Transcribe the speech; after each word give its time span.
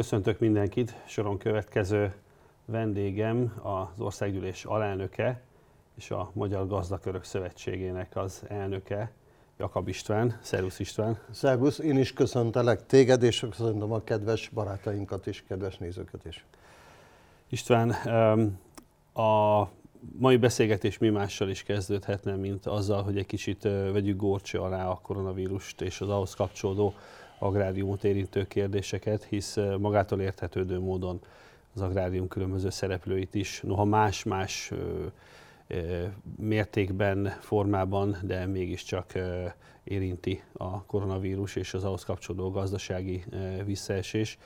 Köszöntök 0.00 0.38
mindenkit. 0.38 0.94
Soron 1.06 1.38
következő 1.38 2.14
vendégem 2.64 3.60
az 3.62 4.00
országgyűlés 4.00 4.64
alelnöke 4.64 5.42
és 5.96 6.10
a 6.10 6.30
Magyar 6.32 6.66
Gazdakörök 6.66 7.24
Szövetségének 7.24 8.16
az 8.16 8.42
elnöke, 8.48 9.12
Jakab 9.58 9.88
István. 9.88 10.38
Szervusz 10.42 10.78
István! 10.78 11.18
Szervusz, 11.30 11.78
én 11.78 11.98
is 11.98 12.12
köszöntelek 12.12 12.86
téged, 12.86 13.22
és 13.22 13.46
köszöntöm 13.50 13.92
a 13.92 14.04
kedves 14.04 14.48
barátainkat 14.48 15.26
is, 15.26 15.44
kedves 15.48 15.78
nézőket 15.78 16.24
is. 16.24 16.44
István, 17.48 17.90
a 19.14 19.68
mai 20.18 20.36
beszélgetés 20.36 20.98
mi 20.98 21.08
mással 21.08 21.48
is 21.48 21.62
kezdődhetne, 21.62 22.34
mint 22.34 22.66
azzal, 22.66 23.02
hogy 23.02 23.18
egy 23.18 23.26
kicsit 23.26 23.62
vegyük 23.62 24.16
górcső 24.16 24.58
alá 24.58 24.88
a 24.88 25.00
koronavírust 25.02 25.80
és 25.80 26.00
az 26.00 26.08
ahhoz 26.08 26.34
kapcsolódó 26.34 26.94
agráriumot 27.40 28.04
érintő 28.04 28.46
kérdéseket, 28.46 29.24
hisz 29.24 29.56
magától 29.78 30.20
érthetődő 30.20 30.78
módon 30.78 31.20
az 31.74 31.80
agrárium 31.80 32.28
különböző 32.28 32.70
szereplőit 32.70 33.34
is, 33.34 33.60
noha 33.60 33.84
más-más 33.84 34.72
mértékben, 36.36 37.26
formában, 37.40 38.16
de 38.22 38.46
mégiscsak 38.46 39.12
érinti 39.84 40.42
a 40.52 40.82
koronavírus 40.82 41.56
és 41.56 41.74
az 41.74 41.84
ahhoz 41.84 42.04
kapcsolódó 42.04 42.50
gazdasági 42.50 43.24
visszaesés. 43.64 44.38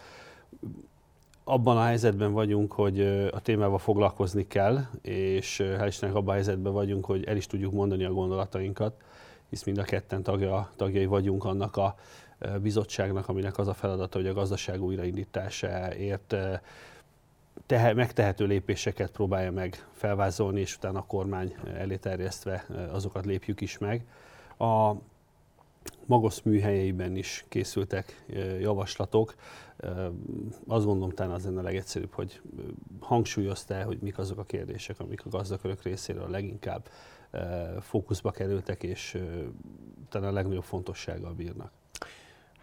Abban 1.45 1.77
a 1.77 1.85
helyzetben 1.85 2.33
vagyunk, 2.33 2.73
hogy 2.73 3.01
a 3.31 3.41
témával 3.41 3.79
foglalkozni 3.79 4.47
kell, 4.47 4.81
és 5.03 5.63
hál' 5.63 5.87
Istennek 5.87 6.17
abban 6.17 6.29
a 6.29 6.33
helyzetben 6.33 6.73
vagyunk, 6.73 7.05
hogy 7.05 7.25
el 7.25 7.37
is 7.37 7.47
tudjuk 7.47 7.73
mondani 7.73 8.05
a 8.05 8.13
gondolatainkat, 8.13 8.95
hisz 9.49 9.65
mind 9.65 9.79
a 9.79 9.83
ketten 9.83 10.23
tagja, 10.23 10.71
tagjai 10.77 11.07
vagyunk 11.07 11.45
annak 11.45 11.77
a 11.77 11.97
bizottságnak, 12.63 13.29
aminek 13.29 13.59
az 13.59 13.69
a 13.69 13.75
feladata, 13.75 14.19
hogy 14.19 14.27
a 14.27 14.33
gazdaság 14.33 14.83
újraindításáért 14.83 16.37
tehe, 17.67 17.93
megtehető 17.93 18.47
lépéseket 18.47 19.11
próbálja 19.11 19.53
meg 19.53 19.87
felvázolni, 19.93 20.61
és 20.61 20.77
utána 20.77 20.99
a 20.99 21.07
kormány 21.07 21.55
elé 21.75 21.97
terjesztve 21.97 22.67
azokat 22.91 23.25
lépjük 23.25 23.61
is 23.61 23.79
meg. 23.79 24.05
A 24.59 24.95
Magosz 26.07 26.41
műhelyeiben 26.41 27.17
is 27.17 27.45
készültek 27.49 28.25
javaslatok. 28.61 29.35
Azt 30.67 30.85
gondolom, 30.85 31.11
talán 31.11 31.33
az 31.33 31.45
lenne 31.45 31.61
a 31.61 31.63
legegyszerűbb, 31.63 32.13
hogy 32.13 32.41
hangsúlyozta, 33.01 33.83
hogy 33.83 33.99
mik 34.01 34.19
azok 34.19 34.39
a 34.39 34.45
kérdések, 34.45 35.01
amik 35.01 35.27
a 35.27 35.29
gazdakörök 35.29 35.83
részéről 35.83 36.29
leginkább 36.29 36.89
fókuszba 37.81 38.31
kerültek, 38.31 38.83
és 38.83 39.19
talán 40.09 40.29
a 40.29 40.33
legnagyobb 40.33 40.65
fontossággal 40.65 41.33
bírnak. 41.33 41.73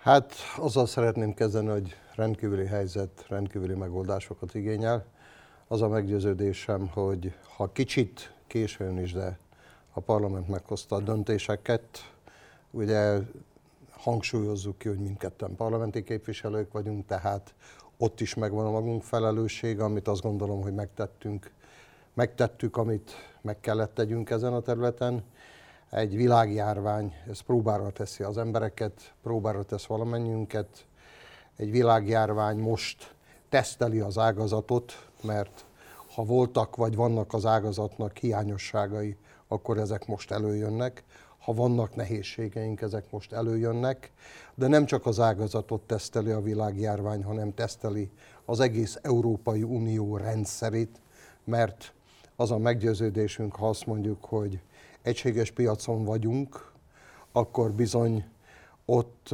Hát 0.02 0.33
azzal 0.57 0.85
szeretném 0.85 1.33
kezdeni, 1.33 1.67
hogy 1.67 1.95
rendkívüli 2.16 2.66
helyzet, 2.66 3.25
rendkívüli 3.27 3.73
megoldásokat 3.73 4.55
igényel. 4.55 5.05
Az 5.67 5.81
a 5.81 5.88
meggyőződésem, 5.88 6.88
hogy 6.88 7.33
ha 7.55 7.71
kicsit 7.71 8.33
későn 8.47 8.99
is, 8.99 9.13
de 9.13 9.39
a 9.94 9.99
parlament 9.99 10.47
meghozta 10.47 10.95
a 10.95 10.99
döntéseket, 10.99 12.13
ugye 12.72 13.17
hangsúlyozzuk 13.91 14.77
ki, 14.77 14.88
hogy 14.88 14.99
mindketten 14.99 15.55
parlamenti 15.55 16.03
képviselők 16.03 16.72
vagyunk, 16.72 17.05
tehát 17.05 17.53
ott 17.97 18.22
is 18.22 18.33
megvan 18.33 18.66
a 18.66 18.72
magunk 18.72 19.03
felelősség, 19.03 19.79
amit 19.79 20.07
azt 20.07 20.22
gondolom, 20.22 20.61
hogy 20.61 20.73
megtettünk, 20.73 21.52
megtettük, 22.13 22.77
amit 22.77 23.11
meg 23.41 23.59
kellett 23.59 23.94
tegyünk 23.94 24.29
ezen 24.29 24.53
a 24.53 24.61
területen, 24.61 25.23
egy 25.92 26.16
világjárvány, 26.16 27.14
ez 27.30 27.39
próbára 27.39 27.89
teszi 27.89 28.23
az 28.23 28.38
embereket, 28.38 29.14
próbára 29.23 29.64
tesz 29.64 29.86
valamennyiünket. 29.86 30.86
Egy 31.56 31.72
világjárvány 31.72 32.58
most 32.58 33.16
teszteli 33.50 34.00
az 34.00 34.17
ágazatot, 34.17 35.09
mert 35.24 35.66
ha 36.16 36.24
voltak 36.24 36.75
vagy 36.75 36.96
vannak 36.96 37.34
az 37.34 37.46
ágazatnak 37.46 38.18
hiányosságai, 38.18 39.18
akkor 39.47 39.78
ezek 39.78 40.07
most 40.07 40.31
előjönnek. 40.31 41.03
Ha 41.38 41.53
vannak 41.53 41.96
nehézségeink, 41.96 42.81
ezek 42.81 43.12
most 43.12 43.31
előjönnek. 43.31 44.12
De 44.56 44.68
nem 44.68 44.85
csak 44.85 45.06
az 45.06 45.19
ágazatot 45.19 45.81
teszteli 45.81 46.31
a 46.31 46.41
világjárvány, 46.41 47.23
hanem 47.23 47.53
teszteli 47.53 48.12
az 48.46 48.59
egész 48.59 49.00
Európai 49.02 49.63
Unió 49.63 50.18
rendszerét, 50.18 51.02
mert 51.44 51.94
az 52.35 52.52
a 52.52 52.58
meggyőződésünk, 52.58 53.56
ha 53.56 53.69
azt 53.69 53.85
mondjuk, 53.85 54.25
hogy 54.25 54.59
egységes 55.01 55.51
piacon 55.51 56.03
vagyunk, 56.03 56.72
akkor 57.31 57.72
bizony 57.72 58.25
ott 58.85 59.29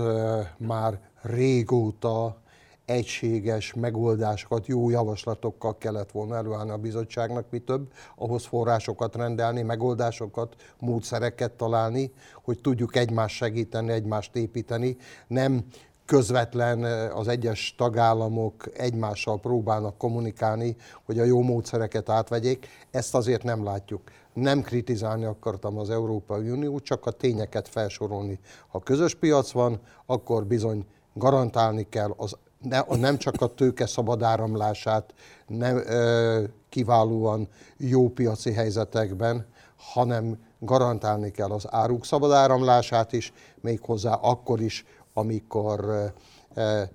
már 0.58 1.00
régóta 1.22 2.38
egységes 2.86 3.74
megoldásokat, 3.74 4.68
jó 4.68 4.90
javaslatokkal 4.90 5.78
kellett 5.78 6.12
volna 6.12 6.36
előállni 6.36 6.72
a 6.72 6.78
bizottságnak, 6.78 7.46
mi 7.50 7.60
több, 7.60 7.92
ahhoz 8.16 8.46
forrásokat 8.46 9.16
rendelni, 9.16 9.62
megoldásokat, 9.62 10.56
módszereket 10.80 11.52
találni, 11.52 12.12
hogy 12.44 12.62
tudjuk 12.62 12.96
egymást 12.96 13.36
segíteni, 13.36 13.92
egymást 13.92 14.36
építeni, 14.36 14.98
nem 15.28 15.66
közvetlen 16.06 16.84
az 17.12 17.28
egyes 17.28 17.76
tagállamok 17.78 18.70
egymással 18.78 19.40
próbálnak 19.40 19.98
kommunikálni, 19.98 20.76
hogy 21.06 21.20
a 21.20 21.24
jó 21.24 21.42
módszereket 21.42 22.10
átvegyék. 22.10 22.68
Ezt 22.92 23.16
azért 23.16 23.44
nem 23.44 23.64
látjuk. 23.64 24.02
Nem 24.38 24.62
kritizálni 24.62 25.26
akartam 25.26 25.78
az 25.78 25.90
Európai 25.90 26.50
Uniót, 26.50 26.84
csak 26.84 27.06
a 27.06 27.12
tényeket 27.12 27.68
felsorolni. 27.68 28.40
Ha 28.68 28.80
közös 28.80 29.16
piac 29.16 29.52
van, 29.52 29.80
akkor 30.06 30.46
bizony 30.46 30.86
garantálni 31.14 31.90
kell 31.90 32.14
az 32.18 32.38
ne, 32.62 32.82
nem 32.98 33.18
csak 33.18 33.42
a 33.42 33.48
tőke 33.48 33.86
szabad 33.86 34.24
áramlását 34.24 35.14
nem, 35.48 35.78
ö, 35.78 36.44
kiválóan 36.70 37.48
jó 37.78 38.10
piaci 38.10 38.52
helyzetekben, 38.52 39.46
hanem 39.78 40.38
garantálni 40.60 41.32
kell 41.32 41.52
az 41.52 41.68
áruk 41.70 42.06
szabad 42.06 42.32
áramlását 42.32 43.14
is, 43.14 43.34
méghozzá 43.62 44.14
akkor 44.14 44.62
is, 44.62 44.86
amikor 45.14 46.12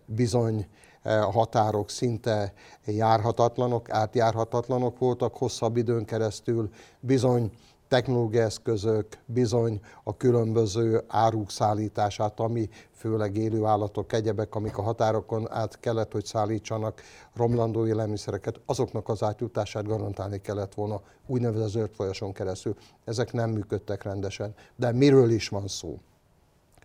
bizony 0.07 0.67
a 1.03 1.31
határok 1.33 1.91
szinte 1.91 2.53
járhatatlanok, 2.85 3.91
átjárhatatlanok 3.91 4.99
voltak 4.99 5.37
hosszabb 5.37 5.77
időn 5.77 6.05
keresztül, 6.05 6.71
bizony 7.01 7.51
technológiai 7.93 8.45
eszközök, 8.45 9.07
bizony 9.27 9.81
a 10.05 10.17
különböző 10.17 11.05
áruk 11.09 11.51
szállítását, 11.51 12.41
ami 12.41 12.69
főleg 12.93 13.37
élő 13.37 13.65
állatok, 13.65 14.13
egyebek, 14.13 14.55
amik 14.55 14.79
a 14.79 14.83
határokon 14.83 15.51
át 15.51 15.81
kellett, 15.81 16.13
hogy 16.13 16.25
szállítsanak 16.25 17.03
romlandó 17.35 17.87
élelmiszereket, 17.87 18.61
azoknak 18.67 19.09
az 19.09 19.23
átjutását 19.23 19.87
garantálni 19.87 20.41
kellett 20.41 20.75
volna 20.75 21.01
úgynevezett 21.27 21.69
zöld 21.69 21.91
folyason 21.95 22.33
keresztül. 22.33 22.75
Ezek 23.05 23.33
nem 23.33 23.51
működtek 23.51 24.03
rendesen. 24.03 24.55
De 24.77 24.93
miről 24.93 25.31
is 25.31 25.49
van 25.49 25.69
szó? 25.69 25.99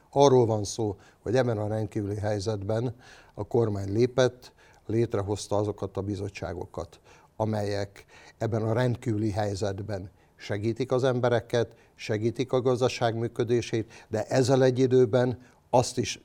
Arról 0.09 0.45
van 0.45 0.63
szó, 0.63 0.95
hogy 1.19 1.35
ebben 1.35 1.57
a 1.57 1.67
rendkívüli 1.67 2.17
helyzetben 2.17 2.95
a 3.33 3.43
kormány 3.47 3.91
lépett, 3.91 4.51
létrehozta 4.85 5.55
azokat 5.55 5.97
a 5.97 6.01
bizottságokat, 6.01 6.99
amelyek 7.35 8.05
ebben 8.37 8.61
a 8.61 8.73
rendkívüli 8.73 9.31
helyzetben 9.31 10.11
segítik 10.35 10.91
az 10.91 11.03
embereket, 11.03 11.75
segítik 11.95 12.51
a 12.51 12.61
gazdaság 12.61 13.15
működését, 13.15 14.05
de 14.07 14.23
ezzel 14.23 14.63
egy 14.63 14.79
időben 14.79 15.39
azt 15.69 15.97
is 15.97 16.21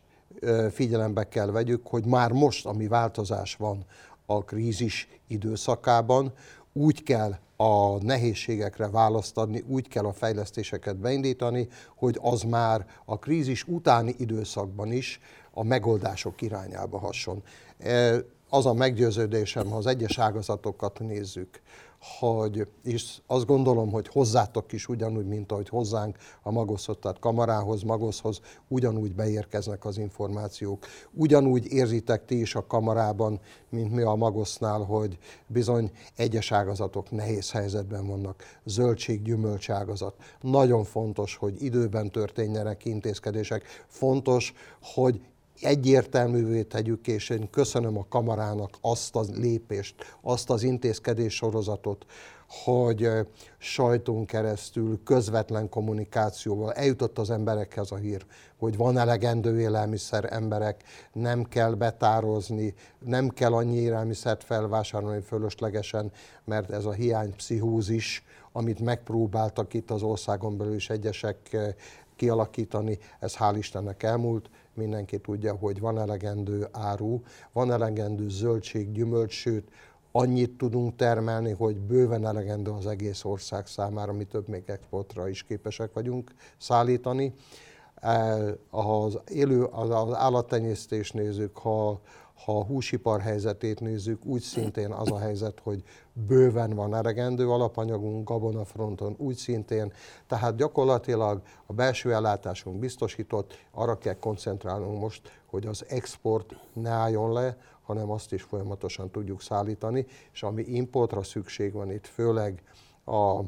figyelembe 0.70 1.28
kell 1.28 1.50
vegyük, 1.50 1.86
hogy 1.86 2.04
már 2.04 2.32
most, 2.32 2.66
ami 2.66 2.86
változás 2.86 3.56
van 3.56 3.84
a 4.26 4.44
krízis 4.44 5.08
időszakában, 5.26 6.32
úgy 6.72 7.02
kell 7.02 7.38
a 7.56 8.02
nehézségekre 8.02 8.88
választ 8.88 9.36
adni, 9.36 9.64
úgy 9.66 9.88
kell 9.88 10.04
a 10.04 10.12
fejlesztéseket 10.12 10.96
beindítani, 10.96 11.68
hogy 11.96 12.18
az 12.22 12.42
már 12.42 12.86
a 13.04 13.18
krízis 13.18 13.64
utáni 13.68 14.14
időszakban 14.18 14.92
is 14.92 15.20
a 15.50 15.64
megoldások 15.64 16.42
irányába 16.42 16.98
hasson. 16.98 17.42
E, 17.78 18.16
az 18.48 18.66
a 18.66 18.72
meggyőződésem, 18.72 19.70
ha 19.70 19.76
az 19.76 19.86
egyes 19.86 20.18
ágazatokat 20.18 20.98
nézzük, 20.98 21.60
hogy, 22.18 22.66
és 22.82 23.18
azt 23.26 23.46
gondolom, 23.46 23.90
hogy 23.90 24.08
hozzátok 24.08 24.72
is 24.72 24.88
ugyanúgy, 24.88 25.26
mint 25.26 25.52
ahogy 25.52 25.68
hozzánk 25.68 26.16
a 26.42 26.50
Magoszhoz, 26.50 26.96
tehát 27.00 27.18
kamarához, 27.18 27.82
Magoszhoz, 27.82 28.40
ugyanúgy 28.68 29.14
beérkeznek 29.14 29.84
az 29.84 29.98
információk. 29.98 30.86
Ugyanúgy 31.12 31.72
érzitek 31.72 32.24
ti 32.24 32.40
is 32.40 32.54
a 32.54 32.66
kamarában, 32.66 33.40
mint 33.68 33.92
mi 33.92 34.02
a 34.02 34.14
Magosznál, 34.14 34.80
hogy 34.80 35.18
bizony 35.46 35.90
egyes 36.16 36.52
ágazatok 36.52 37.10
nehéz 37.10 37.50
helyzetben 37.50 38.06
vannak. 38.06 38.42
Zöldség, 38.64 39.22
gyümölcs 39.22 39.70
ágazat. 39.70 40.14
Nagyon 40.40 40.84
fontos, 40.84 41.36
hogy 41.36 41.62
időben 41.62 42.10
történjenek 42.10 42.84
intézkedések. 42.84 43.84
Fontos, 43.88 44.52
hogy 44.82 45.20
egyértelművé 45.64 46.62
tegyük, 46.62 47.06
és 47.06 47.28
én 47.28 47.50
köszönöm 47.50 47.98
a 47.98 48.06
kamarának 48.08 48.76
azt 48.80 49.16
a 49.16 49.24
lépést, 49.34 49.94
azt 50.20 50.50
az 50.50 50.62
intézkedés 50.62 51.34
sorozatot, 51.34 52.06
hogy 52.64 53.08
sajton 53.58 54.24
keresztül, 54.24 55.00
közvetlen 55.04 55.68
kommunikációval 55.68 56.72
eljutott 56.72 57.18
az 57.18 57.30
emberekhez 57.30 57.90
a 57.90 57.96
hír, 57.96 58.26
hogy 58.58 58.76
van 58.76 58.98
elegendő 58.98 59.60
élelmiszer 59.60 60.32
emberek, 60.32 60.82
nem 61.12 61.44
kell 61.44 61.74
betározni, 61.74 62.74
nem 62.98 63.28
kell 63.28 63.52
annyi 63.52 63.76
élelmiszert 63.76 64.44
felvásárolni 64.44 65.20
fölöslegesen, 65.20 66.12
mert 66.44 66.70
ez 66.70 66.84
a 66.84 66.92
hiány 66.92 67.34
pszichózis, 67.36 68.24
amit 68.52 68.80
megpróbáltak 68.80 69.74
itt 69.74 69.90
az 69.90 70.02
országon 70.02 70.56
belül 70.56 70.74
is 70.74 70.90
egyesek 70.90 71.56
kialakítani, 72.16 72.98
ez 73.18 73.36
hál' 73.38 73.54
Istennek 73.56 74.02
elmúlt, 74.02 74.50
mindenki 74.74 75.18
tudja, 75.18 75.54
hogy 75.54 75.80
van 75.80 75.98
elegendő 75.98 76.68
áru, 76.72 77.20
van 77.52 77.72
elegendő 77.72 78.28
zöldség, 78.28 78.92
gyümölcs, 78.92 79.32
sőt, 79.32 79.68
annyit 80.12 80.56
tudunk 80.56 80.96
termelni, 80.96 81.52
hogy 81.52 81.76
bőven 81.76 82.26
elegendő 82.26 82.70
az 82.70 82.86
egész 82.86 83.24
ország 83.24 83.66
számára, 83.66 84.12
mi 84.12 84.24
több 84.24 84.48
még 84.48 84.62
exportra 84.66 85.28
is 85.28 85.42
képesek 85.42 85.92
vagyunk 85.92 86.32
szállítani. 86.58 87.34
Ha 88.70 89.04
az 89.04 89.18
élő, 89.28 89.64
az 89.64 89.90
állattenyésztés 90.14 91.10
nézzük, 91.10 91.56
ha 91.56 92.00
ha 92.44 92.58
a 92.58 92.64
húsipar 92.64 93.20
helyzetét 93.20 93.80
nézzük, 93.80 94.24
úgy 94.24 94.40
szintén 94.40 94.90
az 94.90 95.10
a 95.10 95.18
helyzet, 95.18 95.60
hogy 95.62 95.82
bőven 96.12 96.70
van 96.70 96.94
elegendő 96.94 97.50
alapanyagunk, 97.50 98.28
gabonafronton 98.28 99.14
úgy 99.18 99.36
szintén, 99.36 99.92
tehát 100.26 100.56
gyakorlatilag 100.56 101.42
a 101.66 101.72
belső 101.72 102.12
ellátásunk 102.12 102.78
biztosított, 102.78 103.52
arra 103.70 103.98
kell 103.98 104.18
koncentrálnunk 104.18 105.00
most, 105.00 105.40
hogy 105.46 105.66
az 105.66 105.84
export 105.88 106.54
ne 106.72 106.90
álljon 106.90 107.32
le, 107.32 107.56
hanem 107.82 108.10
azt 108.10 108.32
is 108.32 108.42
folyamatosan 108.42 109.10
tudjuk 109.10 109.42
szállítani, 109.42 110.06
és 110.32 110.42
ami 110.42 110.62
importra 110.62 111.22
szükség 111.22 111.72
van 111.72 111.90
itt, 111.90 112.06
főleg 112.06 112.62
a 113.04 113.40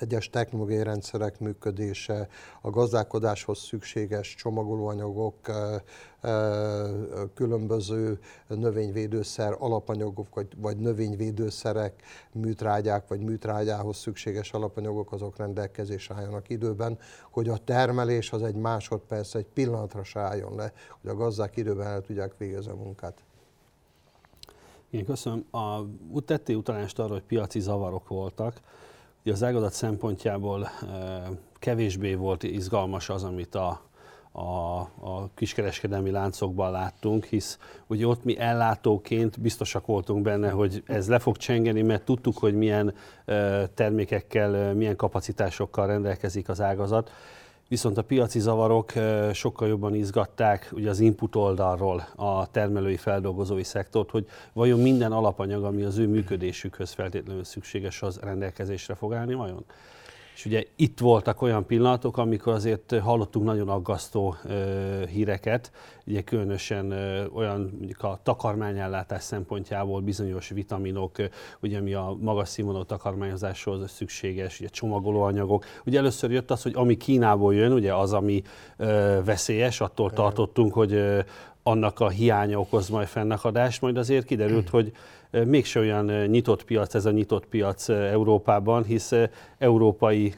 egyes 0.00 0.30
technológiai 0.30 0.82
rendszerek 0.82 1.40
működése, 1.40 2.28
a 2.60 2.70
gazdálkodáshoz 2.70 3.58
szükséges 3.58 4.34
csomagolóanyagok, 4.34 5.34
különböző 7.34 8.18
növényvédőszer 8.46 9.56
alapanyagok, 9.58 10.44
vagy, 10.56 10.76
növényvédőszerek, 10.76 12.02
műtrágyák, 12.32 13.08
vagy 13.08 13.20
műtrágyához 13.20 13.96
szükséges 13.96 14.52
alapanyagok, 14.52 15.12
azok 15.12 15.36
rendelkezésre 15.36 16.14
álljanak 16.14 16.48
időben, 16.48 16.98
hogy 17.30 17.48
a 17.48 17.56
termelés 17.56 18.32
az 18.32 18.42
egy 18.42 18.54
másodperc, 18.54 19.34
egy 19.34 19.46
pillanatra 19.54 20.04
se 20.04 20.20
álljon 20.20 20.54
le, 20.54 20.72
hogy 21.00 21.10
a 21.10 21.14
gazdák 21.14 21.56
időben 21.56 21.86
el 21.86 22.00
tudják 22.00 22.36
végezni 22.38 22.70
a 22.70 22.74
munkát. 22.74 23.22
Igen, 24.90 25.04
köszönöm. 25.04 25.44
A, 25.50 25.80
tettél 26.24 26.56
utalást 26.56 26.98
arra, 26.98 27.12
hogy 27.12 27.22
piaci 27.22 27.60
zavarok 27.60 28.08
voltak. 28.08 28.60
Az 29.24 29.42
ágazat 29.42 29.72
szempontjából 29.72 30.68
kevésbé 31.58 32.14
volt 32.14 32.42
izgalmas 32.42 33.08
az, 33.08 33.24
amit 33.24 33.54
a, 33.54 33.80
a, 34.32 34.78
a 34.80 35.30
kiskereskedelmi 35.34 36.10
láncokban 36.10 36.70
láttunk, 36.70 37.24
hisz 37.24 37.58
ugye 37.86 38.06
ott 38.06 38.24
mi 38.24 38.38
ellátóként 38.38 39.40
biztosak 39.40 39.86
voltunk 39.86 40.22
benne, 40.22 40.50
hogy 40.50 40.82
ez 40.86 41.08
le 41.08 41.18
fog 41.18 41.36
csengeni, 41.36 41.82
mert 41.82 42.04
tudtuk, 42.04 42.38
hogy 42.38 42.54
milyen 42.54 42.94
termékekkel, 43.74 44.74
milyen 44.74 44.96
kapacitásokkal 44.96 45.86
rendelkezik 45.86 46.48
az 46.48 46.60
ágazat 46.60 47.10
viszont 47.72 47.98
a 47.98 48.02
piaci 48.02 48.40
zavarok 48.40 48.92
sokkal 49.32 49.68
jobban 49.68 49.94
izgatták 49.94 50.70
ugye 50.72 50.90
az 50.90 51.00
input 51.00 51.36
oldalról 51.36 52.08
a 52.16 52.50
termelői 52.50 52.96
feldolgozói 52.96 53.62
szektort, 53.62 54.10
hogy 54.10 54.26
vajon 54.52 54.80
minden 54.80 55.12
alapanyag, 55.12 55.64
ami 55.64 55.82
az 55.82 55.98
ő 55.98 56.06
működésükhöz 56.06 56.90
feltétlenül 56.90 57.44
szükséges, 57.44 58.02
az 58.02 58.18
rendelkezésre 58.22 58.94
fog 58.94 59.14
állni 59.14 59.34
vajon? 59.34 59.64
És 60.34 60.44
ugye 60.44 60.62
itt 60.76 60.98
voltak 60.98 61.42
olyan 61.42 61.66
pillanatok, 61.66 62.16
amikor 62.16 62.52
azért 62.52 62.94
hallottunk 63.02 63.44
nagyon 63.44 63.68
aggasztó 63.68 64.36
ö, 64.44 64.54
híreket, 65.06 65.72
ugye 66.06 66.20
különösen 66.20 66.90
ö, 66.90 67.26
olyan 67.26 67.60
mondjuk 67.78 68.02
a 68.02 68.20
takarmányellátás 68.22 69.22
szempontjából 69.22 70.00
bizonyos 70.00 70.48
vitaminok, 70.48 71.18
ö, 71.18 71.24
ugye 71.60 71.80
mi 71.80 71.94
a 71.94 72.16
magas 72.20 72.48
színvonalú 72.48 72.84
takarmányozáshoz 72.84 73.90
szükséges, 73.90 74.60
ugye 74.60 74.68
csomagolóanyagok. 74.68 75.64
Ugye 75.84 75.98
először 75.98 76.30
jött 76.30 76.50
az, 76.50 76.62
hogy 76.62 76.72
ami 76.74 76.96
Kínából 76.96 77.54
jön, 77.54 77.72
ugye 77.72 77.94
az, 77.94 78.12
ami 78.12 78.42
ö, 78.76 79.18
veszélyes, 79.24 79.80
attól 79.80 80.10
tartottunk, 80.10 80.72
hogy 80.72 80.92
ö, 80.92 81.20
annak 81.62 82.00
a 82.00 82.08
hiánya 82.08 82.58
okoz 82.58 82.88
majd 82.88 83.06
fennakadást, 83.06 83.80
majd 83.80 83.96
azért 83.96 84.26
kiderült, 84.26 84.68
hogy 84.68 84.92
mégse 85.44 85.80
olyan 85.80 86.04
nyitott 86.04 86.64
piac 86.64 86.94
ez 86.94 87.04
a 87.04 87.10
nyitott 87.10 87.46
piac 87.46 87.88
Európában, 87.88 88.84
hisz 88.84 89.12
európai 89.58 90.34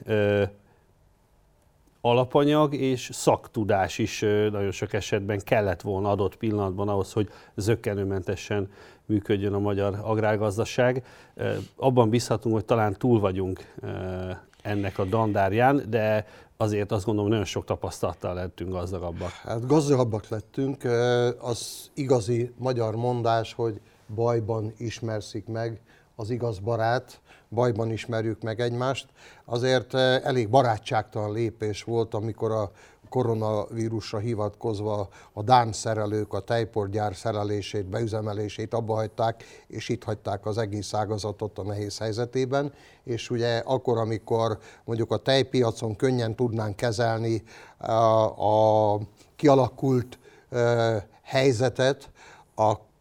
alapanyag 2.01 2.75
és 2.75 3.11
szaktudás 3.13 3.99
is 3.99 4.21
nagyon 4.51 4.71
sok 4.71 4.93
esetben 4.93 5.41
kellett 5.45 5.81
volna 5.81 6.11
adott 6.11 6.37
pillanatban 6.37 6.89
ahhoz, 6.89 7.13
hogy 7.13 7.29
zöggenőmentesen 7.55 8.71
működjön 9.07 9.53
a 9.53 9.59
magyar 9.59 9.99
agrárgazdaság. 10.03 11.05
Abban 11.77 12.11
bízhatunk, 12.11 12.55
hogy 12.55 12.65
talán 12.65 12.97
túl 12.99 13.21
vagyunk 13.21 13.75
ennek 14.63 14.99
a 14.99 15.05
dandárján, 15.05 15.83
de 15.89 16.27
azért 16.57 16.93
azt 16.93 17.05
gondolom, 17.05 17.31
nagyon 17.31 17.45
sok 17.45 17.65
tapasztalattal 17.65 18.35
lettünk 18.35 18.71
gazdagabbak. 18.71 19.31
Hát 19.31 19.67
gazdagabbak 19.67 20.29
lettünk. 20.29 20.85
Az 21.39 21.91
igazi 21.95 22.53
magyar 22.59 22.97
mondás, 22.97 23.53
hogy 23.53 23.81
bajban 24.15 24.73
ismerszik 24.77 25.47
meg 25.47 25.81
az 26.17 26.31
igaz 26.31 26.59
barát, 26.59 27.21
bajban 27.49 27.91
ismerjük 27.91 28.43
meg 28.43 28.61
egymást. 28.61 29.07
Azért 29.45 29.95
elég 29.95 30.49
barátságtalan 30.49 31.33
lépés 31.33 31.83
volt, 31.83 32.15
amikor 32.15 32.51
a 32.51 32.71
koronavírusra 33.09 34.19
hivatkozva 34.19 35.09
a 35.33 35.43
Dán 35.43 35.73
szerelők 35.73 36.33
a 36.33 36.41
tejportgyár 36.41 37.15
szerelését, 37.17 37.87
beüzemelését 37.87 38.75
abba 38.75 38.95
hagyták, 38.95 39.45
és 39.67 39.89
itt 39.89 40.05
hagyták 40.05 40.47
az 40.47 40.59
egész 40.59 40.95
ágazatot 40.95 41.59
a 41.59 41.63
nehéz 41.63 41.99
helyzetében. 41.99 42.73
És 43.05 43.31
ugye 43.31 43.59
akkor, 43.59 43.99
amikor 43.99 44.59
mondjuk 44.85 45.11
a 45.11 45.17
tejpiacon 45.17 45.97
könnyen 45.97 46.35
tudnánk 46.35 46.77
kezelni 46.77 47.43
a, 47.79 48.93
a 48.93 49.01
kialakult 49.37 50.19
helyzetet, 51.23 52.11
akkor 52.55 52.94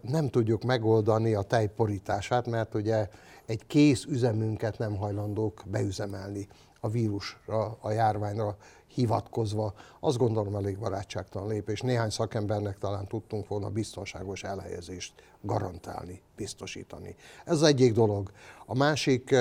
nem 0.00 0.28
tudjuk 0.28 0.62
megoldani 0.62 1.34
a 1.34 1.42
tejporítását, 1.42 2.46
mert 2.46 2.74
ugye 2.74 3.08
egy 3.46 3.66
kész 3.66 4.04
üzemünket 4.04 4.78
nem 4.78 4.96
hajlandók 4.96 5.62
beüzemelni 5.66 6.48
a 6.80 6.88
vírusra, 6.88 7.78
a 7.80 7.90
járványra 7.90 8.56
hivatkozva, 8.86 9.74
azt 10.00 10.16
gondolom 10.18 10.54
elég 10.56 10.78
barátságtalan 10.78 11.48
lépés. 11.48 11.80
Néhány 11.80 12.10
szakembernek 12.10 12.78
talán 12.78 13.06
tudtunk 13.06 13.48
volna 13.48 13.68
biztonságos 13.68 14.42
elhelyezést 14.42 15.12
garantálni, 15.40 16.22
biztosítani. 16.36 17.14
Ez 17.44 17.54
az 17.54 17.62
egyik 17.62 17.92
dolog. 17.92 18.30
A 18.66 18.74
másik, 18.74 19.34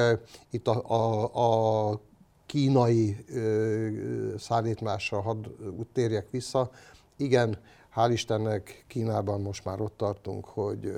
itt 0.50 0.68
a, 0.68 0.90
a, 0.90 1.92
a 1.92 2.00
kínai 2.46 3.26
ö, 3.30 3.90
szállítmásra 4.38 5.22
hadd 5.22 5.46
térjek 5.94 6.30
vissza. 6.30 6.70
Igen, 7.18 7.58
hál' 7.96 8.12
Istennek 8.12 8.86
Kínában 8.88 9.42
most 9.42 9.66
már 9.66 9.82
ott 9.82 9.98
tartunk, 9.98 10.46
hogy 10.46 10.94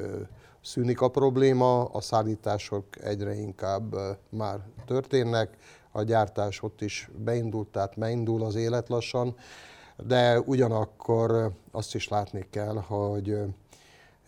szűnik 0.61 1.01
a 1.01 1.09
probléma, 1.09 1.83
a 1.83 2.01
szállítások 2.01 2.85
egyre 3.03 3.35
inkább 3.35 3.95
már 4.29 4.59
történnek, 4.85 5.57
a 5.91 6.03
gyártás 6.03 6.61
ott 6.61 6.81
is 6.81 7.09
beindult, 7.17 7.67
tehát 7.67 7.99
beindul 7.99 8.43
az 8.43 8.55
élet 8.55 8.89
lassan, 8.89 9.35
de 9.97 10.39
ugyanakkor 10.39 11.51
azt 11.71 11.95
is 11.95 12.07
látni 12.07 12.47
kell, 12.49 12.75
hogy 12.75 13.37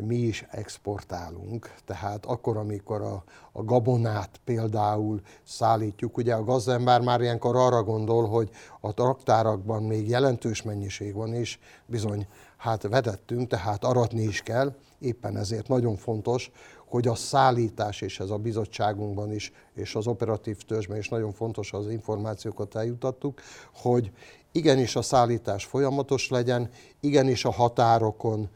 mi 0.05 0.15
is 0.15 0.45
exportálunk, 0.49 1.73
tehát 1.85 2.25
akkor, 2.25 2.57
amikor 2.57 3.01
a, 3.01 3.23
a 3.51 3.63
gabonát 3.63 4.39
például 4.43 5.21
szállítjuk, 5.43 6.17
ugye 6.17 6.33
a 6.33 6.43
gazdember 6.43 7.01
már 7.01 7.21
ilyenkor 7.21 7.55
arra 7.55 7.83
gondol, 7.83 8.27
hogy 8.27 8.49
a 8.79 8.93
traktárakban 8.93 9.83
még 9.83 10.09
jelentős 10.09 10.61
mennyiség 10.61 11.13
van, 11.13 11.33
és 11.33 11.59
bizony 11.85 12.27
hát 12.57 12.81
vedettünk, 12.81 13.47
tehát 13.47 13.83
aratni 13.83 14.21
is 14.21 14.41
kell, 14.41 14.75
éppen 14.99 15.37
ezért 15.37 15.67
nagyon 15.67 15.95
fontos, 15.95 16.51
hogy 16.85 17.07
a 17.07 17.15
szállítás, 17.15 18.01
és 18.01 18.19
ez 18.19 18.29
a 18.29 18.37
bizottságunkban 18.37 19.33
is, 19.33 19.51
és 19.73 19.95
az 19.95 20.07
operatív 20.07 20.57
törzsben 20.57 20.97
is 20.97 21.09
nagyon 21.09 21.31
fontos, 21.31 21.73
az 21.73 21.89
információkat 21.89 22.75
eljutattuk, 22.75 23.41
hogy 23.73 24.11
igenis 24.51 24.95
a 24.95 25.01
szállítás 25.01 25.65
folyamatos 25.65 26.29
legyen, 26.29 26.69
igenis 26.99 27.45
a 27.45 27.51
határokon 27.51 28.49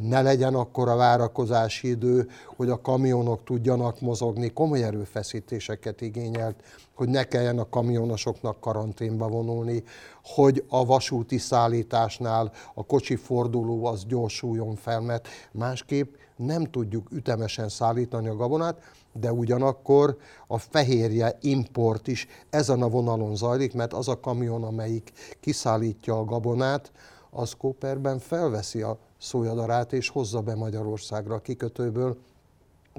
ne 0.00 0.22
legyen 0.22 0.54
akkor 0.54 0.88
a 0.88 0.96
várakozási 0.96 1.88
idő, 1.88 2.28
hogy 2.56 2.70
a 2.70 2.80
kamionok 2.80 3.44
tudjanak 3.44 4.00
mozogni, 4.00 4.52
komoly 4.52 4.82
erőfeszítéseket 4.82 6.00
igényelt, 6.00 6.62
hogy 6.94 7.08
ne 7.08 7.24
kelljen 7.24 7.58
a 7.58 7.68
kamionosoknak 7.68 8.60
karanténba 8.60 9.28
vonulni, 9.28 9.84
hogy 10.24 10.64
a 10.68 10.84
vasúti 10.84 11.38
szállításnál 11.38 12.52
a 12.74 12.84
kocsi 12.84 13.16
forduló 13.16 13.86
az 13.86 14.04
gyorsuljon 14.04 14.76
fel, 14.76 15.00
mert 15.00 15.28
másképp 15.52 16.14
nem 16.36 16.64
tudjuk 16.64 17.10
ütemesen 17.10 17.68
szállítani 17.68 18.28
a 18.28 18.36
gabonát, 18.36 18.82
de 19.12 19.32
ugyanakkor 19.32 20.16
a 20.46 20.58
fehérje 20.58 21.38
import 21.40 22.06
is 22.06 22.26
ezen 22.50 22.82
a 22.82 22.88
vonalon 22.88 23.36
zajlik, 23.36 23.74
mert 23.74 23.92
az 23.92 24.08
a 24.08 24.20
kamion, 24.20 24.64
amelyik 24.64 25.12
kiszállítja 25.40 26.18
a 26.18 26.24
gabonát, 26.24 26.92
az 27.30 27.54
Kóperben 27.58 28.18
felveszi 28.18 28.82
a 28.82 28.98
szójadarát 29.18 29.92
és 29.92 30.08
hozza 30.08 30.40
be 30.40 30.54
Magyarországra 30.54 31.34
a 31.34 31.40
kikötőből. 31.40 32.16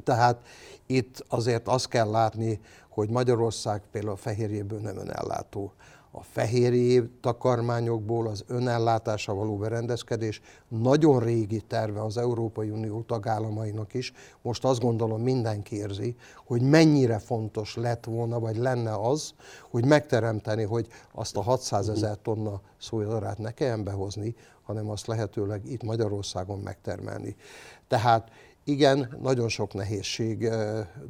Tehát 0.04 0.42
itt 0.86 1.26
azért 1.28 1.68
azt 1.68 1.88
kell 1.88 2.10
látni, 2.10 2.60
hogy 2.92 3.10
Magyarország 3.10 3.82
például 3.92 4.14
a 4.14 4.18
fehérjéből 4.18 4.80
nem 4.80 4.98
önellátó 4.98 5.74
a 6.12 6.22
fehérjé 6.22 7.10
takarmányokból 7.22 8.28
az 8.28 8.44
önellátása 8.48 9.34
való 9.34 9.58
berendezkedés 9.58 10.42
nagyon 10.68 11.20
régi 11.20 11.62
terve 11.62 12.02
az 12.04 12.18
Európai 12.18 12.70
Unió 12.70 13.02
tagállamainak 13.02 13.94
is. 13.94 14.14
Most 14.42 14.66
azt 14.66 14.82
gondolom 14.82 15.22
mindenki 15.22 15.76
érzi, 15.76 16.16
hogy 16.46 16.62
mennyire 16.62 17.20
fontos 17.20 17.76
lett 17.76 18.06
volna, 18.06 18.40
vagy 18.40 18.58
lenne 18.58 18.94
az, 18.94 19.34
hogy 19.70 19.86
megteremteni, 19.86 20.64
hogy 20.64 20.88
azt 21.14 21.38
a 21.38 21.42
600 21.42 21.90
ezer 21.90 22.18
tonna 22.22 22.62
szójadarát 22.78 23.38
ne 23.38 23.52
kelljen 23.52 23.84
behozni, 23.84 24.36
hanem 24.62 24.90
azt 24.90 25.08
lehetőleg 25.08 25.66
itt 25.66 25.84
Magyarországon 25.84 26.60
megtermelni. 26.60 27.36
Tehát 27.88 28.32
igen, 28.64 29.18
nagyon 29.22 29.50
sok 29.50 29.74
nehézség, 29.74 30.50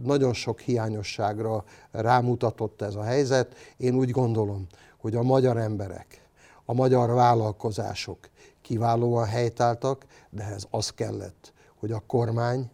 nagyon 0.03 0.33
sok 0.33 0.59
hiányosságra 0.59 1.63
rámutatott 1.91 2.81
ez 2.81 2.95
a 2.95 3.03
helyzet. 3.03 3.55
Én 3.77 3.95
úgy 3.95 4.09
gondolom, 4.09 4.67
hogy 4.97 5.15
a 5.15 5.23
magyar 5.23 5.57
emberek, 5.57 6.29
a 6.65 6.73
magyar 6.73 7.09
vállalkozások 7.09 8.17
kiválóan 8.61 9.25
helytáltak, 9.25 10.05
de 10.29 10.43
ez 10.43 10.63
az 10.69 10.89
kellett, 10.89 11.53
hogy 11.79 11.91
a 11.91 12.03
kormány 12.07 12.69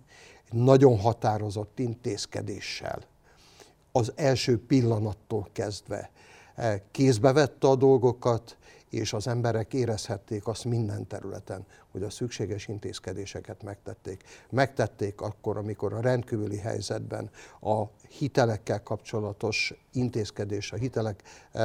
nagyon 0.51 0.97
határozott 0.99 1.79
intézkedéssel 1.79 2.99
az 3.97 4.11
első 4.15 4.65
pillanattól 4.65 5.47
kezdve 5.51 6.09
eh, 6.55 6.81
kézbe 6.91 7.31
vette 7.31 7.67
a 7.67 7.75
dolgokat, 7.75 8.57
és 8.89 9.13
az 9.13 9.27
emberek 9.27 9.73
érezhették 9.73 10.47
azt 10.47 10.65
minden 10.65 11.07
területen, 11.07 11.65
hogy 11.97 12.05
a 12.05 12.09
szükséges 12.09 12.67
intézkedéseket 12.67 13.63
megtették. 13.63 14.23
Megtették 14.49 15.21
akkor, 15.21 15.57
amikor 15.57 15.93
a 15.93 16.01
rendkívüli 16.01 16.57
helyzetben 16.57 17.29
a 17.61 17.83
hitelekkel 18.09 18.83
kapcsolatos 18.83 19.73
intézkedés, 19.93 20.71
a 20.71 20.75
hitelek 20.75 21.23
e, 21.51 21.61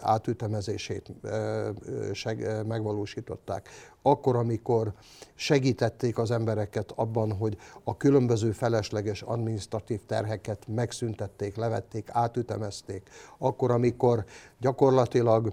átütemezését 0.00 1.12
e, 1.22 2.62
megvalósították. 2.66 3.68
Akkor, 4.02 4.36
amikor 4.36 4.92
segítették 5.34 6.18
az 6.18 6.30
embereket 6.30 6.92
abban, 6.94 7.32
hogy 7.32 7.56
a 7.84 7.96
különböző 7.96 8.52
felesleges 8.52 9.22
administratív 9.22 10.00
terheket 10.06 10.66
megszüntették, 10.66 11.56
levették, 11.56 12.08
átütemezték. 12.12 13.10
Akkor, 13.38 13.70
amikor 13.70 14.24
gyakorlatilag 14.60 15.52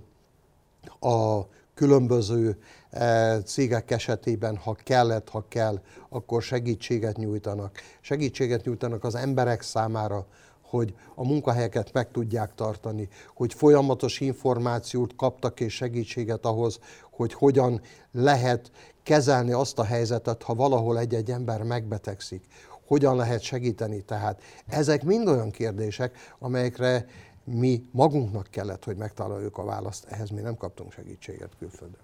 a 1.00 1.42
különböző 1.80 2.58
eh, 2.90 3.42
cégek 3.46 3.92
esetében, 3.92 4.58
ha 4.58 4.74
kellett, 4.84 5.30
ha 5.30 5.46
kell, 5.48 5.82
akkor 6.10 6.42
segítséget 6.42 7.18
nyújtanak. 7.18 7.78
Segítséget 8.02 8.66
nyújtanak 8.66 9.04
az 9.04 9.16
emberek 9.16 9.62
számára, 9.62 10.26
hogy 10.62 10.94
a 11.16 11.26
munkahelyeket 11.26 11.94
meg 11.94 12.12
tudják 12.12 12.56
tartani, 12.56 13.08
hogy 13.36 13.54
folyamatos 13.54 14.20
információt 14.20 15.16
kaptak 15.16 15.60
és 15.60 15.74
segítséget 15.74 16.46
ahhoz, 16.46 16.80
hogy 17.12 17.34
hogyan 17.34 17.82
lehet 18.12 18.72
kezelni 19.04 19.52
azt 19.52 19.80
a 19.80 19.84
helyzetet, 19.84 20.44
ha 20.44 20.56
valahol 20.56 21.00
egy-egy 21.00 21.32
ember 21.32 21.64
megbetegszik, 21.64 22.44
hogyan 22.88 23.16
lehet 23.16 23.42
segíteni. 23.42 24.02
Tehát 24.02 24.42
ezek 24.68 25.04
mind 25.04 25.28
olyan 25.28 25.52
kérdések, 25.52 26.18
amelyekre 26.40 27.06
mi 27.52 27.84
magunknak 27.92 28.48
kellett, 28.50 28.84
hogy 28.84 28.98
megtaláljuk 28.98 29.58
a 29.58 29.64
választ, 29.64 30.06
ehhez 30.06 30.30
mi 30.30 30.42
nem 30.42 30.58
kaptunk 30.58 30.92
segítséget 30.92 31.56
külföldön. 31.58 32.02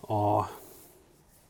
A 0.00 0.48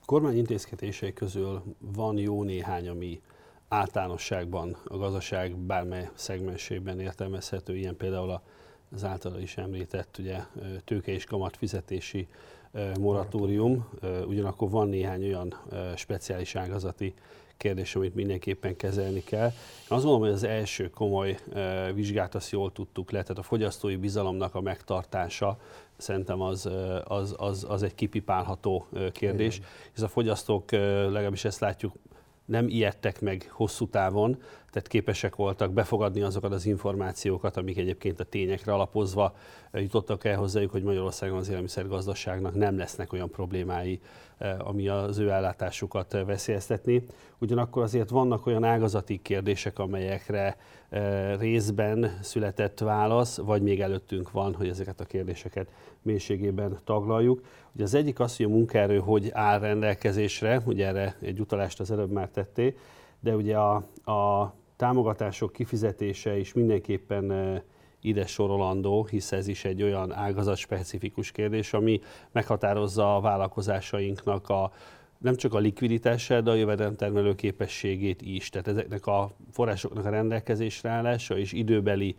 kormány 0.04 0.37
intézkedései 0.37 1.12
közül 1.12 1.62
van 1.78 2.19
jó 2.19 2.43
néhány, 2.43 2.88
ami 2.88 3.23
általánosságban 3.69 4.76
a 4.85 4.97
gazdaság 4.97 5.57
bármely 5.57 6.11
szegmensében 6.14 7.00
értelmezhető, 7.00 7.76
ilyen 7.76 7.97
például 7.97 8.40
az 8.93 9.04
általa 9.04 9.40
is 9.40 9.57
említett 9.57 10.16
ugye, 10.19 10.40
tőke 10.85 11.12
és 11.12 11.25
kamat 11.25 11.57
fizetési 11.57 12.28
moratórium, 13.00 13.88
ugyanakkor 14.26 14.71
van 14.71 14.88
néhány 14.88 15.25
olyan 15.25 15.54
speciális 15.97 16.54
ágazati 16.54 17.14
kérdés, 17.56 17.94
amit 17.94 18.14
mindenképpen 18.14 18.76
kezelni 18.76 19.25
kell. 19.25 19.46
Én 19.46 19.88
azt 19.88 20.04
gondolom, 20.04 20.20
hogy 20.20 20.30
az 20.30 20.44
első 20.44 20.90
komoly 20.90 21.38
vizsgát 21.94 22.34
azt 22.34 22.50
jól 22.50 22.73
tudtuk 22.73 23.11
le, 23.11 23.23
tehát 23.23 23.38
a 23.38 23.42
fogyasztói 23.42 23.96
bizalomnak 23.96 24.54
a 24.54 24.61
megtartása 24.61 25.58
szerintem 25.96 26.40
az, 26.40 26.68
az, 27.04 27.34
az, 27.38 27.66
az 27.68 27.82
egy 27.82 27.94
kipipálható 27.94 28.87
kérdés, 29.12 29.61
és 29.94 30.02
a 30.02 30.08
fogyasztók 30.08 30.70
legalábbis 30.73 31.44
ezt 31.44 31.61
látjuk 31.61 31.92
nem 32.44 32.68
ijedtek 32.68 33.20
meg 33.20 33.49
hosszú 33.50 33.88
távon, 33.88 34.42
tehát 34.75 34.88
képesek 34.88 35.37
voltak 35.37 35.73
befogadni 35.73 36.23
azokat 36.23 36.52
az 36.52 36.66
információkat, 36.66 37.57
amik 37.57 37.78
egyébként 37.78 38.21
a 38.21 38.25
tényekre 38.25 38.73
alapozva 38.73 39.37
jutottak 39.73 40.25
el 40.25 40.37
hozzájuk, 40.37 40.71
hogy 40.71 40.83
Magyarországon 40.83 41.38
az 41.38 41.49
élelmiszergazdaságnak 41.49 42.54
nem 42.54 42.76
lesznek 42.76 43.12
olyan 43.12 43.31
problémái, 43.31 44.00
ami 44.59 44.88
az 44.88 45.19
ő 45.19 45.31
ellátásukat 45.31 46.12
veszélyeztetni. 46.26 47.04
Ugyanakkor 47.38 47.83
azért 47.83 48.11
vannak 48.11 48.47
olyan 48.47 48.64
ágazati 48.64 49.21
kérdések, 49.23 49.78
amelyekre 49.78 50.57
részben 51.38 52.19
született 52.23 52.78
válasz, 52.78 53.37
vagy 53.37 53.62
még 53.62 53.81
előttünk 53.81 54.31
van, 54.31 54.54
hogy 54.54 54.69
ezeket 54.69 55.00
a 55.00 55.04
kérdéseket 55.04 55.69
mélységében 56.02 56.78
taglaljuk. 56.85 57.45
Ugye 57.75 57.85
az 57.85 57.95
egyik 57.95 58.21
az, 58.21 58.37
hogy 58.37 58.47
a 58.47 58.49
munkaerő 58.49 58.99
hogy 58.99 59.31
áll 59.33 59.59
rendelkezésre, 59.59 60.62
ugye 60.64 60.87
erre 60.87 61.16
egy 61.21 61.40
utalást 61.40 61.81
az 61.81 61.90
előbb 61.90 62.11
már 62.11 62.28
tetté, 62.28 62.76
de 63.21 63.35
ugye 63.35 63.57
a, 63.57 63.75
a 64.12 64.54
támogatások 64.76 65.52
kifizetése 65.52 66.38
is 66.38 66.52
mindenképpen 66.52 67.62
ide 68.00 68.26
sorolandó, 68.26 69.04
hisz 69.04 69.33
ez 69.33 69.49
is 69.49 69.64
egy 69.64 69.83
olyan 69.83 70.12
ágazat 70.12 70.57
specifikus 70.57 71.31
kérdés, 71.31 71.73
ami 71.73 72.00
meghatározza 72.33 73.16
a 73.16 73.21
vállalkozásainknak 73.21 74.49
a, 74.49 74.73
nem 75.19 75.37
csak 75.37 75.54
a 75.54 75.59
likviditását, 75.59 76.43
de 76.43 76.50
a 76.50 76.54
jövedelemtermelő 76.54 77.35
képességét 77.35 78.23
is. 78.23 78.49
Tehát 78.49 78.69
ezeknek 78.69 79.07
a 79.07 79.31
forrásoknak 79.52 80.04
a 80.04 80.11
rendelkezésre 80.11 80.90
állása 80.90 81.38
és 81.38 81.52
időbeli 81.52 82.16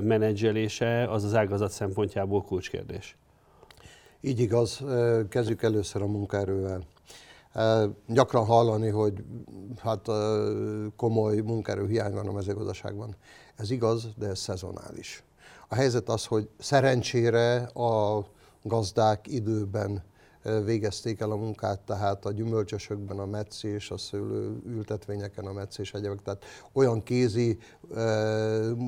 menedzselése 0.00 1.04
az 1.10 1.24
az 1.24 1.34
ágazat 1.34 1.70
szempontjából 1.70 2.42
kulcskérdés. 2.42 3.16
Így 4.20 4.40
igaz, 4.40 4.84
kezdjük 5.28 5.62
először 5.62 6.02
a 6.02 6.06
munkaerővel. 6.06 6.82
Gyakran 8.06 8.44
hallani, 8.44 8.88
hogy 8.88 9.24
hát 9.78 10.08
komoly 10.96 11.40
munkaerőhiány 11.40 12.12
van 12.12 12.28
a 12.28 12.32
mezőgazdaságban. 12.32 13.16
Ez 13.56 13.70
igaz, 13.70 14.08
de 14.18 14.26
ez 14.26 14.38
szezonális. 14.38 15.24
A 15.68 15.74
helyzet 15.74 16.08
az, 16.08 16.24
hogy 16.26 16.48
szerencsére 16.58 17.56
a 17.64 18.24
gazdák 18.62 19.26
időben 19.26 20.02
végezték 20.64 21.20
el 21.20 21.30
a 21.30 21.36
munkát, 21.36 21.80
tehát 21.80 22.24
a 22.24 22.32
gyümölcsösökben 22.32 23.18
a 23.18 23.26
meccés, 23.26 23.90
a 23.90 23.98
szőlő 23.98 24.62
ültetvényeken 24.66 25.46
a 25.46 25.52
meccés 25.52 25.94
egyebek, 25.94 26.22
tehát 26.22 26.44
olyan 26.72 27.02
kézi 27.02 27.58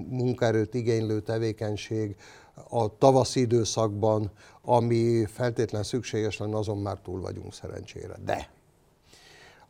munkaerőt 0.08 0.74
igénylő 0.74 1.20
tevékenység 1.20 2.16
a 2.68 2.98
tavaszi 2.98 3.40
időszakban, 3.40 4.30
ami 4.68 5.26
feltétlen 5.26 5.82
szükséges 5.82 6.36
lenne, 6.36 6.56
azon 6.56 6.78
már 6.78 6.98
túl 6.98 7.20
vagyunk 7.20 7.52
szerencsére. 7.52 8.16
De 8.24 8.50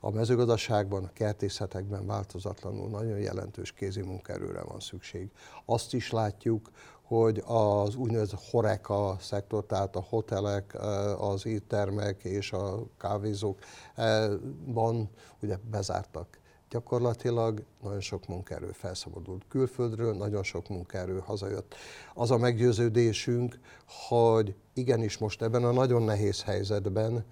a 0.00 0.10
mezőgazdaságban, 0.10 1.04
a 1.04 1.12
kertészetekben 1.12 2.06
változatlanul 2.06 2.88
nagyon 2.88 3.18
jelentős 3.18 3.72
kézi 3.72 4.00
munkaerőre 4.00 4.62
van 4.62 4.80
szükség. 4.80 5.30
Azt 5.64 5.94
is 5.94 6.10
látjuk, 6.10 6.70
hogy 7.02 7.42
az 7.46 7.94
úgynevezett 7.94 8.44
horeka 8.50 9.16
szektor, 9.20 9.66
tehát 9.66 9.96
a 9.96 10.06
hotelek, 10.08 10.76
az 11.18 11.46
éttermek 11.46 12.24
és 12.24 12.52
a 12.52 12.82
kávézókban 12.98 13.60
ugye 15.42 15.56
bezártak. 15.70 16.38
Gyakorlatilag 16.76 17.62
nagyon 17.82 18.00
sok 18.00 18.26
munkaerő 18.26 18.70
felszabadult 18.72 19.44
külföldről, 19.48 20.14
nagyon 20.14 20.42
sok 20.42 20.68
munkaerő 20.68 21.18
hazajött. 21.24 21.74
Az 22.14 22.30
a 22.30 22.36
meggyőződésünk, 22.36 23.58
hogy 24.08 24.54
igenis 24.74 25.18
most 25.18 25.42
ebben 25.42 25.64
a 25.64 25.72
nagyon 25.72 26.02
nehéz 26.02 26.42
helyzetben 26.42 27.24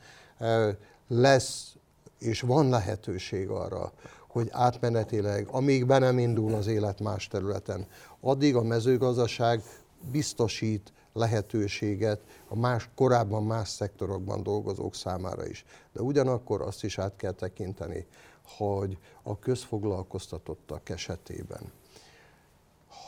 lesz 1.08 1.74
és 2.18 2.40
van 2.40 2.68
lehetőség 2.68 3.48
arra, 3.48 3.92
hogy 4.28 4.48
átmenetileg, 4.52 5.48
amíg 5.50 5.86
be 5.86 5.98
nem 5.98 6.18
indul 6.18 6.54
az 6.54 6.66
élet 6.66 7.00
más 7.00 7.28
területen, 7.28 7.86
addig 8.20 8.56
a 8.56 8.62
mezőgazdaság 8.62 9.62
biztosít 10.10 10.92
lehetőséget 11.12 12.20
a 12.48 12.56
más, 12.56 12.88
korábban 12.94 13.42
más 13.42 13.68
szektorokban 13.68 14.42
dolgozók 14.42 14.94
számára 14.94 15.46
is. 15.46 15.64
De 15.92 16.00
ugyanakkor 16.00 16.62
azt 16.62 16.84
is 16.84 16.98
át 16.98 17.16
kell 17.16 17.32
tekinteni, 17.32 18.06
hogy 18.46 18.98
a 19.22 19.38
közfoglalkoztatottak 19.38 20.88
esetében, 20.88 21.72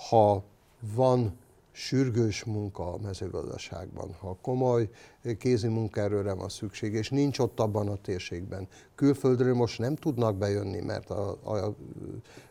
ha 0.08 0.42
van 0.80 1.38
sürgős 1.72 2.44
munka 2.44 2.92
a 2.92 2.98
mezőgazdaságban, 2.98 4.14
ha 4.20 4.36
komoly 4.40 4.90
kézi 5.38 5.68
munkaerőre 5.68 6.32
van 6.32 6.48
szükség, 6.48 6.94
és 6.94 7.10
nincs 7.10 7.38
ott 7.38 7.60
abban 7.60 7.88
a 7.88 7.96
térségben. 7.96 8.68
Külföldről 8.94 9.54
most 9.54 9.78
nem 9.78 9.94
tudnak 9.94 10.36
bejönni, 10.36 10.80
mert 10.80 11.10
a, 11.10 11.30
a 11.30 11.74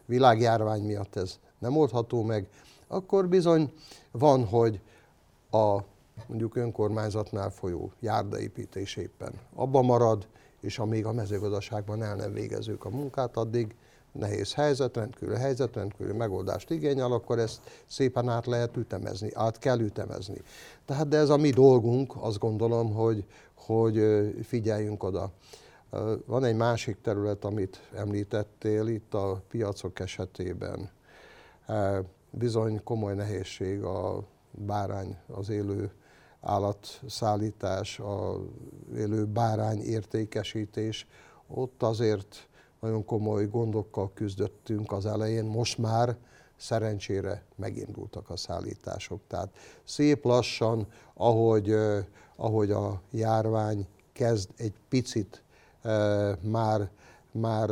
világjárvány 0.06 0.84
miatt 0.84 1.16
ez 1.16 1.40
nem 1.60 1.78
oldható 1.78 2.24
meg, 2.24 2.48
akkor 2.88 3.28
bizony 3.28 3.72
van, 4.12 4.46
hogy 4.46 4.80
a 5.52 5.80
mondjuk 6.28 6.56
önkormányzatnál 6.56 7.50
folyó 7.50 7.92
járdaépítés 8.00 8.96
éppen 8.96 9.34
abba 9.54 9.82
marad, 9.82 10.28
és 10.66 10.80
amíg 10.80 11.06
a 11.06 11.12
mezőgazdaságban 11.12 12.04
el 12.04 12.16
nem 12.16 12.34
végezzük 12.34 12.86
a 12.86 12.90
munkát, 12.90 13.38
addig 13.38 13.76
nehéz 14.12 14.54
helyzet, 14.54 14.96
rendkívül 14.96 15.36
helyzet, 15.36 15.76
rendkívül 15.76 16.14
megoldást 16.14 16.70
igényel, 16.70 17.12
akkor 17.12 17.40
ezt 17.40 17.62
szépen 17.88 18.30
át 18.30 18.46
lehet 18.46 18.78
ütemezni, 18.78 19.30
át 19.34 19.60
kell 19.60 19.80
ütemezni. 19.80 20.42
Tehát 20.86 21.08
de 21.08 21.18
ez 21.18 21.30
a 21.30 21.38
mi 21.38 21.50
dolgunk, 21.50 22.14
azt 22.16 22.40
gondolom, 22.40 22.94
hogy, 22.94 23.26
hogy 23.54 24.00
figyeljünk 24.44 25.04
oda. 25.04 25.32
Van 26.26 26.44
egy 26.44 26.56
másik 26.56 27.02
terület, 27.02 27.46
amit 27.46 27.90
említettél 27.94 28.88
itt 28.88 29.14
a 29.14 29.42
piacok 29.50 30.00
esetében. 30.00 30.90
Bizony 32.30 32.84
komoly 32.84 33.14
nehézség 33.14 33.84
a 33.84 34.24
bárány, 34.52 35.18
az 35.28 35.50
élő 35.50 35.92
állatszállítás, 36.46 38.00
a 38.00 38.40
élő 38.96 39.26
bárány 39.26 39.80
értékesítés. 39.80 41.08
Ott 41.48 41.84
azért 41.84 42.48
nagyon 42.80 43.06
komoly 43.06 43.48
gondokkal 43.48 44.12
küzdöttünk 44.14 44.92
az 44.92 45.06
elején, 45.06 45.46
most 45.46 45.78
már 45.78 46.18
szerencsére 46.58 47.44
megindultak 47.56 48.30
a 48.30 48.38
szállítások. 48.38 49.22
Tehát 49.28 49.50
szép 49.84 50.26
lassan, 50.26 50.88
ahogy, 51.14 51.76
ahogy 52.36 52.72
a 52.72 53.02
járvány 53.12 53.88
kezd 54.14 54.50
egy 54.58 54.74
picit 54.90 55.44
már, 56.42 56.90
már 57.32 57.70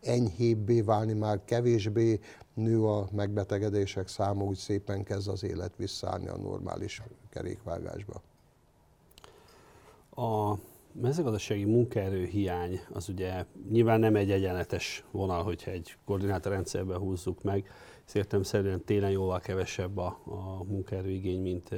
enyhébbé 0.00 0.80
válni, 0.80 1.12
már 1.12 1.40
kevésbé 1.44 2.20
nő 2.58 2.84
a 2.84 3.08
megbetegedések 3.12 4.08
száma, 4.08 4.44
úgy 4.44 4.56
szépen 4.56 5.02
kezd 5.02 5.28
az 5.28 5.44
élet 5.44 5.76
visszaállni 5.76 6.28
a 6.28 6.36
normális 6.36 7.02
kerékvágásba. 7.30 8.22
A 10.14 10.58
mezőgazdasági 10.92 11.64
munkaerő 11.64 12.24
hiány 12.24 12.80
az 12.92 13.08
ugye 13.08 13.44
nyilván 13.70 14.00
nem 14.00 14.16
egy 14.16 14.30
egyenletes 14.30 15.04
vonal, 15.10 15.42
hogyha 15.42 15.70
egy 15.70 15.96
koordinátorrendszerbe 16.04 16.96
húzzuk 16.96 17.42
meg. 17.42 17.70
Ezt 18.12 18.44
szerint 18.44 18.84
télen 18.84 19.10
jóval 19.10 19.40
kevesebb 19.40 19.96
a, 19.96 20.18
a 20.24 20.64
munkaerőigény, 20.64 21.40
mint 21.40 21.70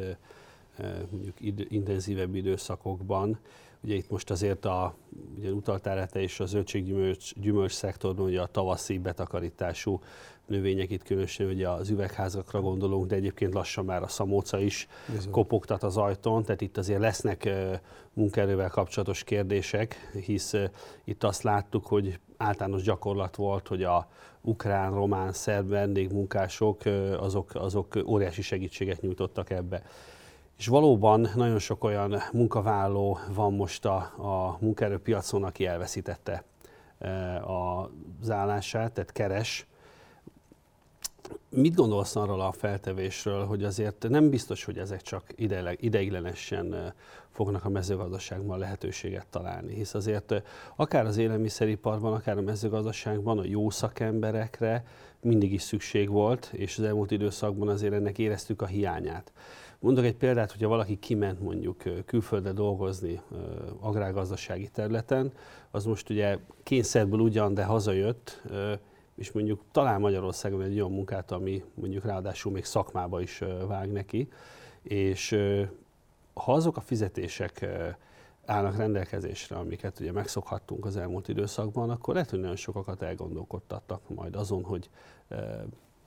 mondjuk 1.10 1.40
id, 1.40 1.66
intenzívebb 1.68 2.34
időszakokban. 2.34 3.38
Ugye 3.82 3.94
itt 3.94 4.10
most 4.10 4.30
azért 4.30 4.64
a, 4.64 4.94
ugye 5.38 5.50
utaltál 5.50 5.98
erre 5.98 6.22
is 6.22 6.40
a 6.40 6.46
zöldséggyümölcs 6.46 7.34
gyümölcs 7.34 7.72
szektorban, 7.72 8.26
ugye 8.26 8.40
a 8.40 8.46
tavaszi 8.46 8.98
betakarítású 8.98 10.00
növények, 10.46 10.90
itt 10.90 11.02
különösen 11.02 11.46
ugye 11.46 11.68
az 11.68 11.88
üvegházakra 11.90 12.60
gondolunk, 12.60 13.06
de 13.06 13.14
egyébként 13.14 13.54
lassan 13.54 13.84
már 13.84 14.02
a 14.02 14.08
szamóca 14.08 14.58
is 14.58 14.88
Bizony. 15.12 15.30
kopogtat 15.30 15.82
az 15.82 15.96
ajtón, 15.96 16.44
tehát 16.44 16.60
itt 16.60 16.76
azért 16.76 17.00
lesznek 17.00 17.48
munkaerővel 18.12 18.68
kapcsolatos 18.68 19.24
kérdések, 19.24 20.10
hisz 20.24 20.54
itt 21.04 21.24
azt 21.24 21.42
láttuk, 21.42 21.86
hogy 21.86 22.18
általános 22.36 22.82
gyakorlat 22.82 23.36
volt, 23.36 23.68
hogy 23.68 23.82
a 23.82 24.08
ukrán, 24.40 24.94
román, 24.94 25.32
szerb 25.32 25.68
vendégmunkások 25.68 26.80
azok, 27.18 27.54
azok 27.54 27.98
óriási 28.06 28.42
segítséget 28.42 29.00
nyújtottak 29.00 29.50
ebbe. 29.50 29.82
És 30.60 30.66
valóban 30.66 31.28
nagyon 31.34 31.58
sok 31.58 31.84
olyan 31.84 32.14
munkavállaló 32.32 33.18
van 33.34 33.54
most 33.54 33.84
a, 33.84 33.96
a 34.16 34.58
munkaerőpiacon, 34.60 35.44
aki 35.44 35.66
elveszítette 35.66 36.44
az 38.20 38.30
állását, 38.30 38.92
tehát 38.92 39.12
keres, 39.12 39.66
Mit 41.48 41.74
gondolsz 41.74 42.16
arról 42.16 42.40
a 42.40 42.52
feltevésről, 42.52 43.44
hogy 43.44 43.64
azért 43.64 44.08
nem 44.08 44.30
biztos, 44.30 44.64
hogy 44.64 44.78
ezek 44.78 45.02
csak 45.02 45.24
ideiglenesen 45.76 46.94
fognak 47.30 47.64
a 47.64 47.68
mezőgazdaságban 47.68 48.58
lehetőséget 48.58 49.26
találni, 49.26 49.74
hisz 49.74 49.94
azért 49.94 50.42
akár 50.76 51.06
az 51.06 51.16
élelmiszeriparban, 51.16 52.12
akár 52.12 52.38
a 52.38 52.42
mezőgazdaságban 52.42 53.38
a 53.38 53.44
jó 53.44 53.70
szakemberekre 53.70 54.84
mindig 55.20 55.52
is 55.52 55.62
szükség 55.62 56.08
volt, 56.08 56.50
és 56.52 56.78
az 56.78 56.84
elmúlt 56.84 57.10
időszakban 57.10 57.68
azért 57.68 57.92
ennek 57.92 58.18
éreztük 58.18 58.62
a 58.62 58.66
hiányát. 58.66 59.32
Mondok 59.82 60.04
egy 60.04 60.16
példát, 60.16 60.52
hogyha 60.52 60.68
valaki 60.68 60.98
kiment 60.98 61.40
mondjuk 61.40 61.82
külföldre 62.06 62.52
dolgozni 62.52 63.20
agrárgazdasági 63.80 64.68
területen, 64.68 65.32
az 65.70 65.84
most 65.84 66.10
ugye 66.10 66.38
kényszerből 66.62 67.20
ugyan, 67.20 67.54
de 67.54 67.64
hazajött, 67.64 68.42
és 69.14 69.32
mondjuk 69.32 69.60
talál 69.72 69.98
Magyarországon 69.98 70.62
egy 70.62 70.74
olyan 70.74 70.92
munkát, 70.92 71.30
ami 71.30 71.64
mondjuk 71.74 72.04
ráadásul 72.04 72.52
még 72.52 72.64
szakmába 72.64 73.20
is 73.20 73.42
vág 73.66 73.92
neki, 73.92 74.28
és 74.82 75.38
ha 76.34 76.52
azok 76.52 76.76
a 76.76 76.80
fizetések 76.80 77.66
állnak 78.46 78.76
rendelkezésre, 78.76 79.56
amiket 79.56 80.00
ugye 80.00 80.12
megszokhattunk 80.12 80.84
az 80.84 80.96
elmúlt 80.96 81.28
időszakban, 81.28 81.90
akkor 81.90 82.14
lehet, 82.14 82.30
hogy 82.30 82.40
nagyon 82.40 82.56
sokakat 82.56 83.02
elgondolkodtattak 83.02 84.00
majd 84.08 84.36
azon, 84.36 84.64
hogy 84.64 84.90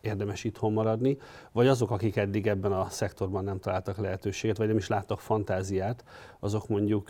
érdemes 0.04 0.44
itthon 0.44 0.74
maradni, 0.74 1.18
vagy 1.52 1.68
azok, 1.68 1.92
akik 1.92 2.16
eddig 2.16 2.48
ebben 2.48 2.72
a 2.72 2.90
szektorban 2.90 3.44
nem 3.44 3.60
találtak 3.60 3.98
lehetőséget, 3.98 4.58
vagy 4.58 4.68
nem 4.68 4.78
is 4.78 4.88
láttak 4.88 5.20
fantáziát, 5.20 6.04
azok 6.40 6.68
mondjuk 6.68 7.10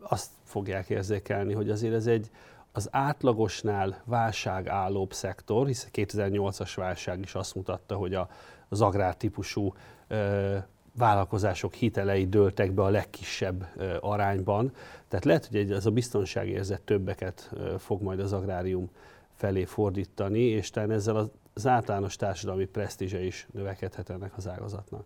azt 0.00 0.30
fogják 0.44 0.90
érzékelni, 0.90 1.52
hogy 1.52 1.70
azért 1.70 1.94
ez 1.94 2.06
egy, 2.06 2.30
az 2.72 2.88
átlagosnál 2.90 4.02
válságállóbb 4.04 5.12
szektor, 5.12 5.66
hiszen 5.66 5.90
2008-as 5.92 6.72
válság 6.76 7.20
is 7.20 7.34
azt 7.34 7.54
mutatta, 7.54 7.96
hogy 7.96 8.14
a, 8.14 8.28
az 8.68 8.80
agrártípusú 8.80 9.74
ö, 10.08 10.56
vállalkozások 10.96 11.74
hitelei 11.74 12.28
dőltek 12.28 12.72
be 12.72 12.82
a 12.82 12.88
legkisebb 12.88 13.66
ö, 13.76 13.96
arányban. 14.00 14.72
Tehát 15.08 15.24
lehet, 15.24 15.46
hogy 15.46 15.72
ez 15.72 15.86
a 15.86 15.90
biztonságérzet 15.90 16.80
többeket 16.80 17.50
ö, 17.52 17.74
fog 17.78 18.02
majd 18.02 18.20
az 18.20 18.32
agrárium 18.32 18.90
felé 19.36 19.64
fordítani, 19.64 20.40
és 20.40 20.70
talán 20.70 20.90
ezzel 20.90 21.16
az, 21.16 21.66
általános 21.66 22.16
társadalmi 22.16 22.64
presztízse 22.64 23.24
is 23.24 23.46
növekedhet 23.52 24.10
ennek 24.10 24.36
az 24.36 24.48
ágazatnak. 24.48 25.04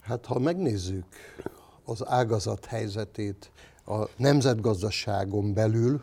Hát 0.00 0.26
ha 0.26 0.38
megnézzük 0.38 1.06
az 1.84 2.06
ágazat 2.06 2.64
helyzetét 2.64 3.50
a 3.86 4.08
nemzetgazdaságon 4.16 5.54
belül, 5.54 6.02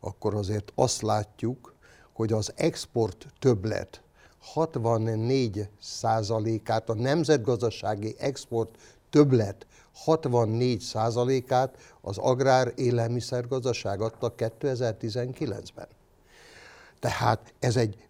akkor 0.00 0.34
azért 0.34 0.72
azt 0.74 1.02
látjuk, 1.02 1.74
hogy 2.12 2.32
az 2.32 2.52
export 2.56 3.26
többlet 3.38 4.02
64 4.38 5.68
százalékát, 5.80 6.88
a 6.88 6.94
nemzetgazdasági 6.94 8.14
export 8.18 8.78
többlet 9.10 9.66
64 9.94 10.80
százalékát 10.80 11.76
az 12.00 12.18
agrár 12.18 12.72
élelmiszergazdaság 12.76 14.00
adta 14.00 14.34
2019-ben. 14.36 15.88
Tehát 16.98 17.54
ez 17.58 17.76
egy 17.76 18.08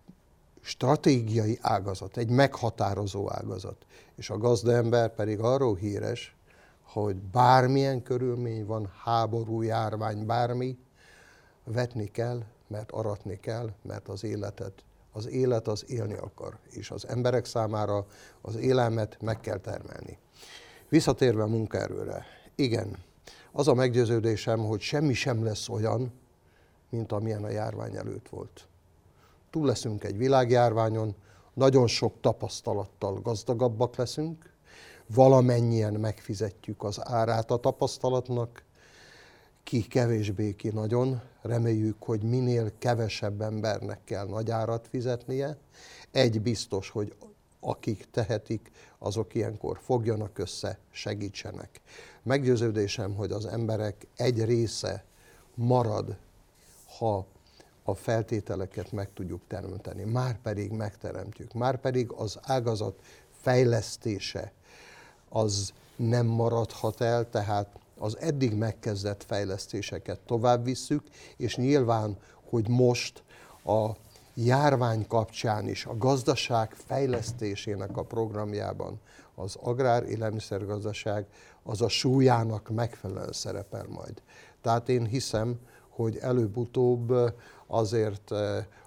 stratégiai 0.61 1.59
ágazat, 1.61 2.17
egy 2.17 2.31
meghatározó 2.31 3.33
ágazat. 3.33 3.87
És 4.17 4.31
a 4.31 4.39
gazdaember 4.39 5.15
pedig 5.15 5.41
arról 5.41 5.77
híres, 5.77 6.37
hogy 6.83 7.17
bármilyen 7.17 8.03
körülmény 8.03 8.67
van, 8.67 8.93
háború, 9.05 9.63
járvány, 9.63 10.27
bármi, 10.27 10.79
vetni 11.65 12.07
kell, 12.07 12.43
mert 12.67 12.91
aratni 12.91 13.41
kell, 13.41 13.71
mert 13.83 14.09
az 14.09 14.25
életet, 14.25 14.85
az 15.13 15.27
élet 15.27 15.69
az 15.69 15.85
élni 15.89 16.15
akar, 16.15 16.59
és 16.71 16.91
az 16.91 17.09
emberek 17.09 17.45
számára 17.45 18.07
az 18.41 18.57
élelmet 18.57 19.17
meg 19.21 19.41
kell 19.41 19.59
termelni. 19.59 20.19
Visszatérve 20.89 21.43
a 21.43 21.47
munkaerőre, 21.47 22.25
igen, 22.55 22.97
az 23.53 23.69
a 23.69 23.75
meggyőződésem, 23.75 24.59
hogy 24.59 24.81
semmi 24.81 25.13
sem 25.13 25.45
lesz 25.45 25.69
olyan, 25.69 26.13
mint 26.89 27.13
amilyen 27.13 27.45
a 27.45 27.51
járvány 27.51 27.97
előtt 27.97 28.29
volt. 28.29 28.69
Túl 29.57 29.67
leszünk 29.67 30.05
egy 30.05 30.17
világjárványon, 30.17 31.15
nagyon 31.55 31.87
sok 31.87 32.21
tapasztalattal 32.21 33.21
gazdagabbak 33.21 33.97
leszünk, 33.97 34.53
valamennyien 35.07 35.93
megfizetjük 35.93 36.83
az 36.83 37.01
árát 37.03 37.51
a 37.51 37.57
tapasztalatnak, 37.57 38.63
ki 39.63 39.83
kevésbé, 39.83 40.55
ki 40.55 40.69
nagyon. 40.69 41.21
Reméljük, 41.43 42.03
hogy 42.03 42.23
minél 42.23 42.73
kevesebb 42.79 43.41
embernek 43.41 44.05
kell 44.05 44.27
nagy 44.27 44.51
árat 44.51 44.89
fizetnie. 44.89 45.57
Egy 46.11 46.41
biztos, 46.41 46.91
hogy 46.91 47.15
akik 47.61 48.07
tehetik, 48.11 48.71
azok 48.99 49.35
ilyenkor 49.35 49.79
fogjanak 49.83 50.39
össze, 50.39 50.79
segítsenek. 50.91 51.81
Meggyőződésem, 52.23 53.15
hogy 53.15 53.31
az 53.31 53.47
emberek 53.47 54.07
egy 54.17 54.45
része 54.45 55.05
marad, 55.55 56.17
ha 56.99 57.27
a 57.89 57.95
feltételeket 57.95 58.93
meg 58.93 59.13
tudjuk 59.13 59.41
teremteni. 59.49 60.05
Már 60.05 60.41
pedig 60.43 60.71
megteremtjük. 60.71 61.53
Már 61.53 61.81
pedig 61.81 62.13
az 62.13 62.39
ágazat 62.43 62.99
fejlesztése 63.31 64.53
az 65.29 65.73
nem 65.97 66.27
maradhat 66.27 67.01
el, 67.01 67.31
tehát 67.31 67.69
az 67.99 68.19
eddig 68.19 68.55
megkezdett 68.55 69.25
fejlesztéseket 69.25 70.21
tovább 70.21 70.65
visszük, 70.65 71.03
és 71.37 71.57
nyilván, 71.57 72.17
hogy 72.51 72.69
most 72.69 73.23
a 73.65 73.91
járvány 74.35 75.07
kapcsán 75.07 75.69
is 75.69 75.85
a 75.85 75.97
gazdaság 75.97 76.75
fejlesztésének 76.75 77.97
a 77.97 78.03
programjában 78.03 79.01
az 79.35 79.57
agrár 79.61 80.03
élelmiszergazdaság 80.03 81.27
az 81.63 81.83
a 81.83 81.89
súlyának 81.89 82.69
megfelelően 82.69 83.33
szerepel 83.33 83.87
majd. 83.89 84.23
Tehát 84.63 84.89
én 84.89 85.07
hiszem, 85.07 85.59
hogy 85.97 86.17
előbb-utóbb 86.17 87.13
azért 87.67 88.33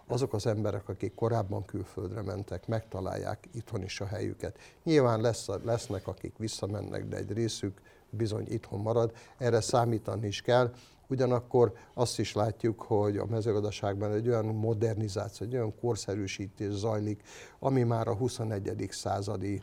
azok 0.08 0.34
az 0.34 0.46
emberek, 0.46 0.90
akik 0.90 1.16
korábban 1.16 1.66
külföldre 1.66 2.22
mentek, 2.22 2.68
megtalálják 2.68 3.48
itthon 3.54 3.84
is 3.84 4.02
a 4.02 4.06
helyüket. 4.06 4.58
Nyilván 4.84 5.22
lesz, 5.22 5.48
lesznek, 5.64 6.08
akik 6.08 6.38
visszamennek, 6.38 7.08
de 7.08 7.18
egy 7.18 7.32
részük 7.32 7.82
bizony 8.10 8.46
itthon 8.48 8.80
marad. 8.80 9.12
Erre 9.38 9.62
számítani 9.62 10.28
is 10.28 10.42
kell. 10.42 10.74
Ugyanakkor 11.08 11.74
azt 11.94 12.20
is 12.20 12.34
látjuk, 12.34 12.82
hogy 12.82 13.18
a 13.18 13.26
mezőgazdaságban 13.26 14.12
egy 14.12 14.28
olyan 14.28 14.46
modernizáció, 14.46 15.48
egy 15.48 15.54
olyan 15.54 15.76
korszerűsítés 15.80 16.72
zajlik, 16.72 17.22
ami 17.60 17.84
már 17.84 18.08
a 18.08 18.16
21. 18.16 18.88
századi 18.92 19.62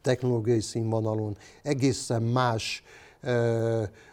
technológiai 0.00 0.60
színvonalon 0.60 1.36
egészen 1.62 2.22
más 2.22 2.82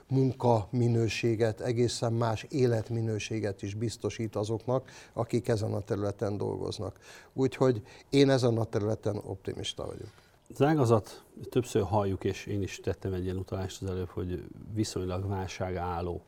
munkaminőséget, 0.07 1.61
egészen 1.61 2.13
élet 2.13 2.45
életminőséget 2.49 3.61
is 3.61 3.73
biztosít 3.73 4.35
azoknak, 4.35 4.89
akik 5.13 5.47
ezen 5.47 5.73
a 5.73 5.79
területen 5.79 6.37
dolgoznak. 6.37 6.99
Úgyhogy 7.33 7.81
én 8.09 8.29
ezen 8.29 8.57
a 8.57 8.63
területen 8.63 9.17
optimista 9.23 9.85
vagyok. 9.85 10.09
Az 10.53 10.61
ágazat, 10.61 11.23
többször 11.49 11.83
halljuk, 11.83 12.23
és 12.23 12.45
én 12.45 12.61
is 12.61 12.79
tettem 12.83 13.13
egy 13.13 13.23
ilyen 13.23 13.37
utalást 13.37 13.81
az 13.81 13.89
előbb, 13.89 14.09
hogy 14.09 14.43
viszonylag 14.73 15.27
válság 15.27 15.75
álló. 15.75 16.21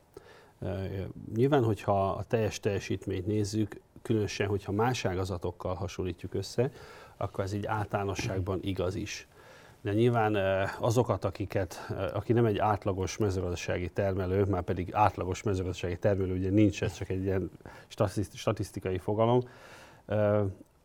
Nyilván, 1.34 1.64
hogyha 1.64 2.10
a 2.10 2.24
teljes 2.24 2.60
teljesítményt 2.60 3.26
nézzük, 3.26 3.80
különösen, 4.02 4.48
hogyha 4.48 4.72
más 4.72 5.04
ágazatokkal 5.04 5.74
hasonlítjuk 5.74 6.34
össze, 6.34 6.70
akkor 7.16 7.44
ez 7.44 7.52
így 7.52 7.66
általánosságban 7.66 8.58
igaz 8.62 8.94
is 8.94 9.28
de 9.80 9.92
nyilván 9.92 10.36
azokat, 10.80 11.24
akiket, 11.24 11.92
aki 12.12 12.32
nem 12.32 12.44
egy 12.44 12.58
átlagos 12.58 13.16
mezőgazdasági 13.16 13.88
termelő, 13.88 14.44
már 14.44 14.62
pedig 14.62 14.88
átlagos 14.92 15.42
mezőgazdasági 15.42 15.98
termelő 15.98 16.32
ugye 16.32 16.50
nincs, 16.50 16.82
ez 16.82 16.94
csak 16.94 17.08
egy 17.08 17.22
ilyen 17.22 17.50
statisztikai 18.34 18.98
fogalom, 18.98 19.40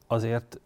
azért 0.08 0.60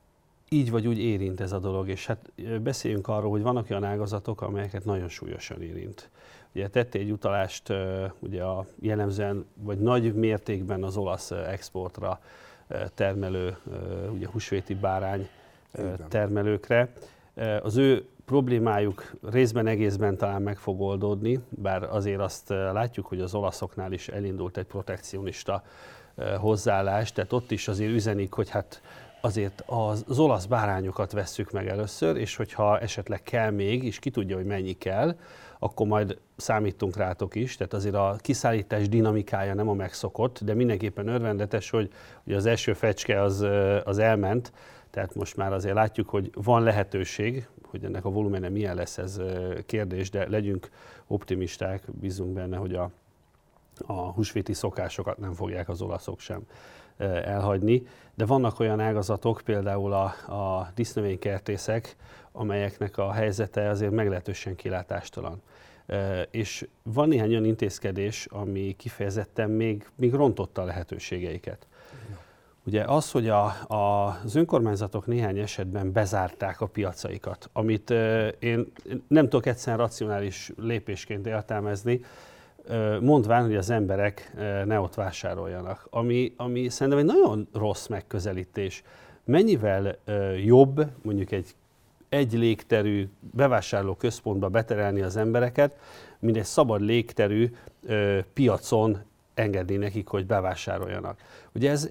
így 0.49 0.71
vagy 0.71 0.87
úgy 0.87 0.99
érint 0.99 1.41
ez 1.41 1.51
a 1.51 1.59
dolog, 1.59 1.89
és 1.89 2.05
hát 2.05 2.31
beszéljünk 2.61 3.07
arról, 3.07 3.31
hogy 3.31 3.41
vannak 3.41 3.69
olyan 3.69 3.83
ágazatok, 3.83 4.41
amelyeket 4.41 4.85
nagyon 4.85 5.09
súlyosan 5.09 5.61
érint. 5.61 6.09
Ugye 6.53 6.67
tette 6.67 6.99
egy 6.99 7.11
utalást 7.11 7.73
ugye 8.19 8.43
a 8.43 8.65
jellemzően, 8.79 9.45
vagy 9.53 9.79
nagy 9.79 10.13
mértékben 10.13 10.83
az 10.83 10.97
olasz 10.97 11.31
exportra 11.31 12.19
termelő, 12.93 13.57
ugye 14.11 14.27
húsvéti 14.27 14.75
bárány 14.75 15.29
termelőkre. 16.07 16.93
Az 17.61 17.77
ő 17.77 18.05
problémájuk 18.27 19.11
részben 19.31 19.67
egészben 19.67 20.17
talán 20.17 20.41
meg 20.41 20.57
fog 20.57 20.81
oldódni, 20.81 21.39
bár 21.49 21.83
azért 21.83 22.19
azt 22.19 22.51
eh, 22.51 22.71
látjuk, 22.73 23.05
hogy 23.05 23.21
az 23.21 23.33
olaszoknál 23.33 23.91
is 23.91 24.07
elindult 24.07 24.57
egy 24.57 24.65
protekcionista 24.65 25.63
eh, 26.15 26.35
hozzáállás, 26.37 27.11
tehát 27.11 27.33
ott 27.33 27.51
is 27.51 27.67
azért 27.67 27.91
üzenik, 27.91 28.33
hogy 28.33 28.49
hát 28.49 28.81
azért 29.21 29.63
az, 29.65 30.19
olasz 30.19 30.45
bárányokat 30.45 31.11
vesszük 31.11 31.51
meg 31.51 31.67
először, 31.67 32.17
és 32.17 32.35
hogyha 32.35 32.79
esetleg 32.79 33.23
kell 33.23 33.51
még, 33.51 33.83
és 33.83 33.99
ki 33.99 34.09
tudja, 34.09 34.35
hogy 34.35 34.45
mennyi 34.45 34.73
kell, 34.73 35.15
akkor 35.59 35.87
majd 35.87 36.17
számítunk 36.35 36.97
rátok 36.97 37.35
is, 37.35 37.55
tehát 37.57 37.73
azért 37.73 37.95
a 37.95 38.15
kiszállítás 38.21 38.89
dinamikája 38.89 39.53
nem 39.53 39.69
a 39.69 39.73
megszokott, 39.73 40.43
de 40.43 40.53
mindenképpen 40.53 41.07
örvendetes, 41.07 41.69
hogy, 41.69 41.91
hogy 42.23 42.33
az 42.33 42.45
első 42.45 42.73
fecske 42.73 43.21
az, 43.21 43.41
eh, 43.41 43.81
az 43.87 43.97
elment, 43.97 44.51
tehát 44.97 45.15
most 45.15 45.36
már 45.36 45.53
azért 45.53 45.75
látjuk, 45.75 46.10
hogy 46.10 46.29
van 46.33 46.63
lehetőség, 46.63 47.47
hogy 47.69 47.83
ennek 47.83 48.05
a 48.05 48.10
volumene 48.10 48.49
milyen 48.49 48.75
lesz 48.75 48.97
ez 48.97 49.21
kérdés, 49.65 50.10
de 50.10 50.29
legyünk 50.29 50.69
optimisták, 51.07 51.83
bízunk 51.91 52.33
benne, 52.33 52.57
hogy 52.57 52.75
a, 52.75 52.91
a 53.86 53.93
húsvéti 53.93 54.53
szokásokat 54.53 55.17
nem 55.17 55.33
fogják 55.33 55.69
az 55.69 55.81
olaszok 55.81 56.19
sem 56.19 56.41
elhagyni. 57.23 57.83
De 58.15 58.25
vannak 58.25 58.60
olyan 58.60 58.79
ágazatok, 58.79 59.41
például 59.45 59.93
a, 59.93 60.05
a 60.33 60.71
disznövénykertészek, 60.75 61.95
amelyeknek 62.31 62.97
a 62.97 63.12
helyzete 63.12 63.69
azért 63.69 63.91
meglehetősen 63.91 64.55
kilátástalan. 64.55 65.41
És 66.31 66.67
van 66.83 67.07
néhány 67.07 67.29
olyan 67.29 67.45
intézkedés, 67.45 68.25
ami 68.25 68.75
kifejezetten 68.77 69.49
még, 69.49 69.89
még 69.95 70.13
rontotta 70.13 70.62
a 70.62 70.65
lehetőségeiket. 70.65 71.67
Ugye 72.67 72.84
az, 72.84 73.12
hogy 73.12 73.30
a, 73.30 73.45
a, 73.67 74.08
az 74.23 74.36
önkormányzatok 74.36 75.06
néhány 75.06 75.38
esetben 75.38 75.91
bezárták 75.91 76.62
a 76.62 76.65
piacaikat, 76.65 77.49
amit 77.53 77.89
uh, 77.89 78.27
én 78.39 78.71
nem 79.08 79.23
tudok 79.23 79.45
egyszerűen 79.45 79.77
racionális 79.77 80.51
lépésként 80.58 81.27
értelmezni, 81.27 82.01
uh, 82.69 82.99
mondván, 83.01 83.43
hogy 83.43 83.56
az 83.56 83.69
emberek 83.69 84.32
uh, 84.36 84.65
ne 84.65 84.80
ott 84.80 84.93
vásároljanak, 84.93 85.88
ami, 85.89 86.34
ami 86.38 86.69
szerintem 86.69 86.99
egy 86.99 87.15
nagyon 87.17 87.47
rossz 87.53 87.88
megközelítés. 87.88 88.84
Mennyivel 89.23 89.97
uh, 90.08 90.45
jobb 90.45 90.86
mondjuk 91.01 91.32
egy 91.32 91.56
egy 92.10 92.34
légterű 92.34 93.10
bevásárló 93.34 93.95
központba 93.95 94.49
beterelni 94.49 95.01
az 95.01 95.17
embereket, 95.17 95.77
mint 96.19 96.38
egy 96.38 96.43
szabad 96.43 96.82
légterű 96.82 97.51
ö, 97.86 98.19
piacon 98.34 98.97
engedni 99.38 99.76
nekik, 99.76 100.08
hogy 100.08 100.26
bevásároljanak. 100.26 101.19
Ugye 101.54 101.71
ez 101.71 101.89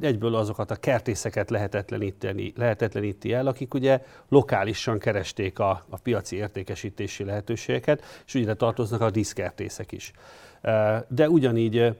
egyből 0.00 0.34
azokat 0.34 0.70
a 0.70 0.76
kertészeket 0.76 1.50
lehetetleníteni, 1.50 2.52
lehetetleníti 2.56 3.32
el, 3.32 3.46
akik 3.46 3.74
ugye 3.74 4.02
lokálisan 4.28 4.98
keresték 4.98 5.58
a, 5.58 5.84
a 5.88 5.96
piaci 5.96 6.36
értékesítési 6.36 7.24
lehetőségeket, 7.24 8.02
és 8.26 8.34
ugye 8.34 8.54
tartoznak 8.54 9.00
a 9.00 9.10
diszkertészek 9.10 9.92
is. 9.92 10.12
De 11.08 11.28
ugyanígy 11.28 11.96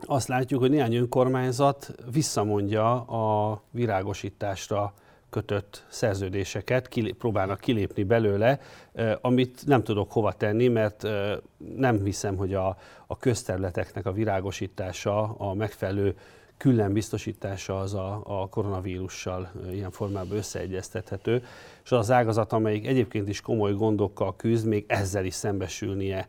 azt 0.00 0.28
látjuk, 0.28 0.60
hogy 0.60 0.70
néhány 0.70 0.94
önkormányzat 0.94 1.94
visszamondja 2.12 3.00
a 3.00 3.62
virágosításra 3.70 4.92
kötött 5.30 5.84
szerződéseket, 5.88 6.88
próbálnak 7.18 7.60
kilépni 7.60 8.02
belőle, 8.02 8.60
amit 9.20 9.66
nem 9.66 9.82
tudok 9.82 10.12
hova 10.12 10.32
tenni, 10.32 10.68
mert 10.68 11.02
nem 11.76 12.04
hiszem, 12.04 12.36
hogy 12.36 12.54
a, 12.54 12.76
a 13.06 13.16
közterületeknek 13.16 14.06
a 14.06 14.12
virágosítása, 14.12 15.34
a 15.38 15.54
megfelelő 15.54 16.16
külön 16.58 16.92
biztosítása 16.92 17.78
az 17.78 17.94
a, 17.94 18.22
a 18.24 18.48
koronavírussal 18.48 19.50
ilyen 19.72 19.90
formában 19.90 20.36
összeegyeztethető, 20.36 21.44
és 21.84 21.90
az 21.90 22.10
ágazat, 22.10 22.52
amelyik 22.52 22.86
egyébként 22.86 23.28
is 23.28 23.40
komoly 23.40 23.72
gondokkal 23.72 24.36
küzd, 24.36 24.66
még 24.66 24.84
ezzel 24.88 25.24
is 25.24 25.34
szembesülnie 25.34 26.28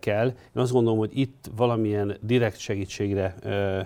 kell. 0.00 0.26
Én 0.26 0.62
azt 0.62 0.72
gondolom, 0.72 0.98
hogy 0.98 1.18
itt 1.18 1.50
valamilyen 1.56 2.16
direkt 2.20 2.58
segítségre 2.58 3.34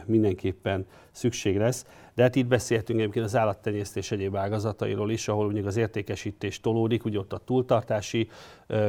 mindenképpen 0.07 0.87
szükség 1.11 1.57
lesz. 1.59 1.87
De 2.14 2.22
hát 2.22 2.35
itt 2.35 2.46
beszéltünk 2.46 2.98
egyébként 3.00 3.24
az 3.24 3.37
állattenyésztés 3.37 4.11
egyéb 4.11 4.37
ágazatairól 4.37 5.11
is, 5.11 5.29
ahol 5.29 5.44
mondjuk 5.44 5.66
az 5.66 5.77
értékesítés 5.77 6.61
tolódik, 6.61 7.07
úgy 7.07 7.16
ott 7.16 7.33
a 7.33 7.38
túltartási 7.38 8.29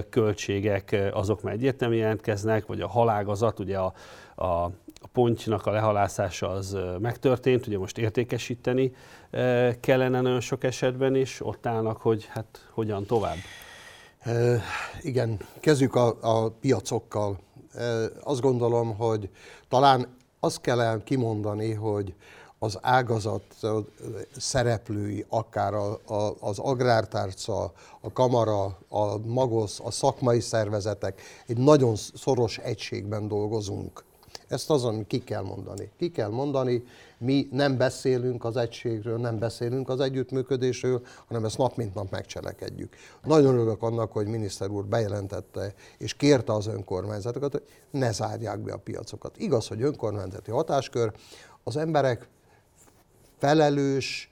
költségek, 0.10 1.10
azok 1.12 1.42
már 1.42 1.54
egyértelműen 1.54 2.02
jelentkeznek, 2.02 2.66
vagy 2.66 2.82
a 2.82 2.88
halágazat, 2.88 3.60
ugye 3.60 3.78
a, 3.78 3.94
a, 4.36 4.46
a 4.46 5.08
pontynak 5.14 5.66
a 5.66 5.72
lehalászása 5.72 6.50
az 6.50 6.78
megtörtént, 7.00 7.68
ugye 7.68 7.78
most 7.78 7.98
értékesíteni 7.98 8.92
kellene 9.80 10.22
nagyon 10.22 10.40
sok 10.40 10.64
esetben 10.64 11.16
is, 11.16 11.46
ott 11.46 11.66
állnak, 11.66 11.98
hogy 11.98 12.26
hát 12.26 12.70
hogyan 12.72 13.06
tovább. 13.06 13.38
E, 14.20 14.62
igen, 15.02 15.40
kezdjük 15.60 15.96
a, 15.96 16.18
a 16.22 16.50
piacokkal. 16.50 17.38
E, 17.74 17.84
azt 18.24 18.42
gondolom, 18.42 18.98
hogy 18.98 19.30
talán 19.68 20.08
azt 20.40 20.62
kell 20.62 21.04
kimondani, 21.04 21.74
hogy 21.74 22.14
az 22.66 22.78
ágazat 22.82 23.44
szereplői, 24.38 25.26
akár 25.30 25.74
a, 25.74 26.00
a, 26.06 26.36
az 26.40 26.60
agrártárca, 26.60 27.74
a 28.02 28.12
kamara, 28.14 28.78
a 28.90 29.18
magosz, 29.18 29.80
a 29.84 29.92
szakmai 29.92 30.40
szervezetek 30.40 31.22
egy 31.48 31.58
nagyon 31.58 31.96
szoros 31.96 32.58
egységben 32.58 33.28
dolgozunk. 33.28 34.04
Ezt 34.48 34.70
azon 34.70 35.08
ki 35.08 35.24
kell 35.24 35.42
mondani. 35.42 35.92
Ki 35.98 36.12
kell 36.12 36.30
mondani, 36.30 36.84
mi 37.18 37.48
nem 37.52 37.78
beszélünk 37.78 38.46
az 38.46 38.58
egységről, 38.58 39.18
nem 39.18 39.40
beszélünk 39.40 39.90
az 39.90 40.00
együttműködésről, 40.00 41.02
hanem 41.28 41.46
ezt 41.46 41.58
nap 41.58 41.76
mint 41.76 41.94
nap 41.94 42.12
megcselekedjük. 42.12 42.96
Nagyon 43.24 43.54
örülök 43.54 43.84
annak, 43.84 44.12
hogy 44.12 44.28
miniszter 44.28 44.70
úr 44.70 44.86
bejelentette 44.86 45.74
és 45.98 46.14
kérte 46.14 46.54
az 46.54 46.68
önkormányzatokat, 46.68 47.52
hogy 47.52 47.64
ne 47.92 48.12
zárják 48.12 48.60
be 48.60 48.74
a 48.74 48.78
piacokat. 48.78 49.38
Igaz, 49.38 49.68
hogy 49.68 49.82
önkormányzati 49.82 50.52
hatáskör, 50.52 51.12
az 51.64 51.78
emberek 51.78 52.28
felelős 53.38 54.30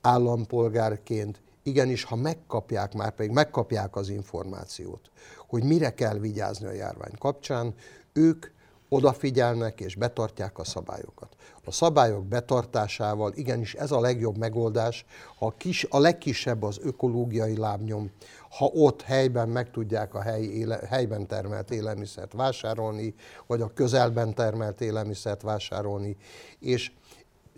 állampolgárként 0.00 1.40
igenis, 1.62 2.04
ha 2.04 2.16
megkapják, 2.16 2.94
már 2.94 3.10
pedig 3.10 3.30
megkapják 3.30 3.96
az 3.96 4.08
információt, 4.08 5.10
hogy 5.48 5.64
mire 5.64 5.94
kell 5.94 6.18
vigyázni 6.18 6.66
a 6.66 6.72
járvány 6.72 7.14
kapcsán, 7.18 7.74
ők 8.12 8.46
odafigyelnek 8.92 9.80
és 9.80 9.94
betartják 9.94 10.58
a 10.58 10.64
szabályokat. 10.64 11.36
A 11.64 11.70
szabályok 11.72 12.26
betartásával 12.26 13.32
igenis 13.34 13.74
ez 13.74 13.90
a 13.90 14.00
legjobb 14.00 14.36
megoldás, 14.36 15.04
ha 15.38 15.46
a, 15.46 15.54
kis, 15.56 15.86
a 15.90 15.98
legkisebb 15.98 16.62
az 16.62 16.78
ökológiai 16.82 17.56
lábnyom, 17.56 18.10
ha 18.50 18.64
ott 18.64 19.02
helyben 19.02 19.48
meg 19.48 19.70
tudják 19.70 20.14
a 20.14 20.20
hely, 20.20 20.42
éle, 20.42 20.80
helyben 20.88 21.26
termelt 21.26 21.70
élelmiszert 21.70 22.32
vásárolni, 22.32 23.14
vagy 23.46 23.60
a 23.60 23.72
közelben 23.74 24.34
termelt 24.34 24.80
élelmiszert 24.80 25.42
vásárolni, 25.42 26.16
és 26.58 26.92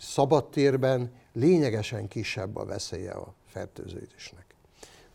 szabadtérben 0.03 1.12
lényegesen 1.33 2.09
kisebb 2.09 2.57
a 2.57 2.65
veszélye 2.65 3.12
a 3.12 3.35
fertőződésnek. 3.47 4.47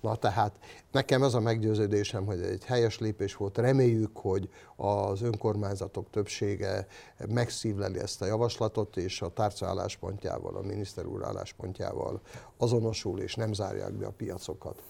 Na 0.02 0.16
tehát 0.16 0.60
nekem 0.92 1.24
ez 1.24 1.34
a 1.34 1.40
meggyőződésem, 1.40 2.26
hogy 2.26 2.42
egy 2.42 2.66
helyes 2.66 3.00
lépés 3.00 3.36
volt. 3.36 3.58
Reméljük, 3.58 4.18
hogy 4.18 4.50
az 4.76 5.22
önkormányzatok 5.22 6.10
többsége 6.10 6.88
megszívleli 7.30 8.00
ezt 8.00 8.22
a 8.22 8.26
javaslatot, 8.26 8.98
és 8.98 9.22
a 9.22 9.34
tárca 9.34 9.68
álláspontjával, 9.68 10.56
a 10.56 10.62
miniszter 10.62 11.06
úr 11.06 11.24
álláspontjával 11.24 12.22
azonosul, 12.58 13.20
és 13.20 13.36
nem 13.36 13.54
zárják 13.54 13.94
be 13.94 14.06
a 14.06 14.12
piacokat. 14.12 14.84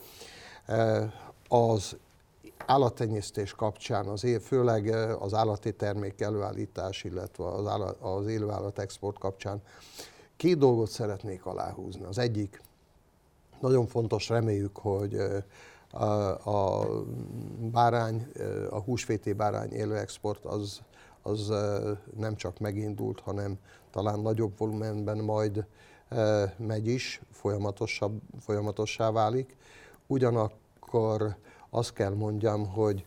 Az 1.47 1.95
állattenyésztés 2.65 3.53
kapcsán, 3.53 4.07
az, 4.07 4.25
főleg 4.41 4.87
az 5.19 5.33
állati 5.33 5.73
termék 5.73 6.21
előállítás, 6.21 7.03
illetve 7.03 7.45
az, 7.45 7.67
állat, 7.67 7.97
az 8.01 8.27
élőállat 8.27 8.79
export 8.79 9.19
kapcsán 9.19 9.61
két 10.35 10.57
dolgot 10.57 10.89
szeretnék 10.89 11.45
aláhúzni. 11.45 12.03
Az 12.03 12.17
egyik, 12.17 12.61
nagyon 13.59 13.87
fontos, 13.87 14.29
reméljük, 14.29 14.77
hogy 14.77 15.17
a, 15.91 16.03
a 16.49 16.87
bárány, 17.71 18.27
a 18.69 18.79
húsvéti 18.79 19.33
bárány 19.33 19.71
élő 19.71 19.95
export 19.95 20.45
az, 20.45 20.81
az 21.21 21.51
nem 22.17 22.35
csak 22.35 22.59
megindult, 22.59 23.19
hanem 23.19 23.57
talán 23.91 24.19
nagyobb 24.19 24.57
volumenben 24.57 25.17
majd 25.17 25.65
megy 26.57 26.87
is, 26.87 27.21
folyamatosabb, 27.31 28.21
folyamatossá 28.39 29.11
válik. 29.11 29.55
Ugyanakkor 30.07 31.35
azt 31.69 31.93
kell 31.93 32.13
mondjam, 32.13 32.67
hogy 32.67 33.05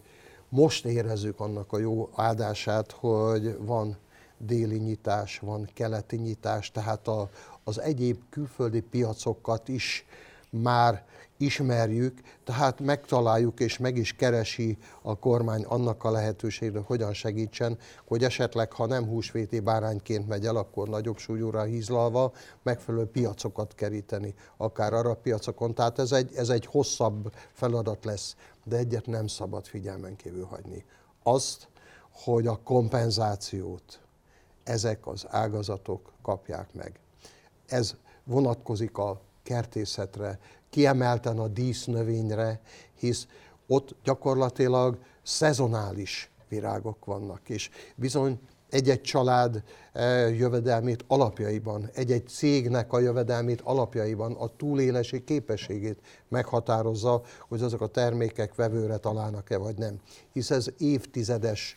most 0.48 0.84
érezzük 0.84 1.40
annak 1.40 1.72
a 1.72 1.78
jó 1.78 2.10
áldását, 2.14 2.92
hogy 2.92 3.56
van 3.58 3.96
déli 4.38 4.76
nyitás, 4.76 5.38
van 5.38 5.68
keleti 5.74 6.16
nyitás, 6.16 6.70
tehát 6.70 7.08
a, 7.08 7.30
az 7.64 7.80
egyéb 7.80 8.22
külföldi 8.30 8.80
piacokat 8.80 9.68
is 9.68 10.04
már 10.50 11.04
ismerjük, 11.40 12.20
tehát 12.44 12.80
megtaláljuk 12.80 13.60
és 13.60 13.78
meg 13.78 13.96
is 13.96 14.12
keresi 14.12 14.78
a 15.02 15.18
kormány 15.18 15.62
annak 15.64 16.04
a 16.04 16.10
lehetőségre, 16.10 16.78
hogy 16.78 16.86
hogyan 16.86 17.14
segítsen, 17.14 17.78
hogy 18.06 18.24
esetleg, 18.24 18.72
ha 18.72 18.86
nem 18.86 19.04
húsvéti 19.04 19.60
bárányként 19.60 20.28
megy 20.28 20.46
el, 20.46 20.56
akkor 20.56 20.88
nagyobb 20.88 21.18
súlyúra 21.18 21.62
hízlalva 21.62 22.32
megfelelő 22.62 23.06
piacokat 23.06 23.74
keríteni, 23.74 24.34
akár 24.56 24.92
arra 24.92 25.14
piacokon. 25.14 25.74
Tehát 25.74 25.98
ez 25.98 26.12
egy, 26.12 26.34
ez 26.34 26.48
egy 26.48 26.66
hosszabb 26.66 27.34
feladat 27.52 28.04
lesz, 28.04 28.36
de 28.64 28.76
egyet 28.76 29.06
nem 29.06 29.26
szabad 29.26 29.66
figyelmen 29.66 30.16
kívül 30.16 30.44
hagyni. 30.44 30.84
Azt, 31.22 31.68
hogy 32.10 32.46
a 32.46 32.60
kompenzációt 32.64 34.00
ezek 34.64 35.06
az 35.06 35.26
ágazatok 35.28 36.12
kapják 36.22 36.74
meg. 36.74 37.00
Ez 37.66 37.94
vonatkozik 38.24 38.98
a 38.98 39.20
kertészetre, 39.42 40.38
kiemelten 40.70 41.38
a 41.38 41.48
dísznövényre, 41.48 42.60
hisz 42.94 43.26
ott 43.66 43.94
gyakorlatilag 44.04 44.98
szezonális 45.22 46.30
virágok 46.48 47.04
vannak, 47.04 47.48
és 47.48 47.70
bizony 47.96 48.38
egy-egy 48.70 49.00
család 49.00 49.62
eh, 49.92 50.38
jövedelmét 50.38 51.04
alapjaiban, 51.06 51.90
egy-egy 51.94 52.26
cégnek 52.26 52.92
a 52.92 52.98
jövedelmét 52.98 53.60
alapjaiban, 53.60 54.32
a 54.32 54.56
túlélési 54.56 55.24
képességét 55.24 55.98
meghatározza, 56.28 57.22
hogy 57.48 57.62
azok 57.62 57.80
a 57.80 57.86
termékek 57.86 58.54
vevőre 58.54 58.96
találnak-e 58.96 59.56
vagy 59.56 59.78
nem. 59.78 60.00
Hisz 60.32 60.50
ez 60.50 60.66
évtizedes 60.78 61.76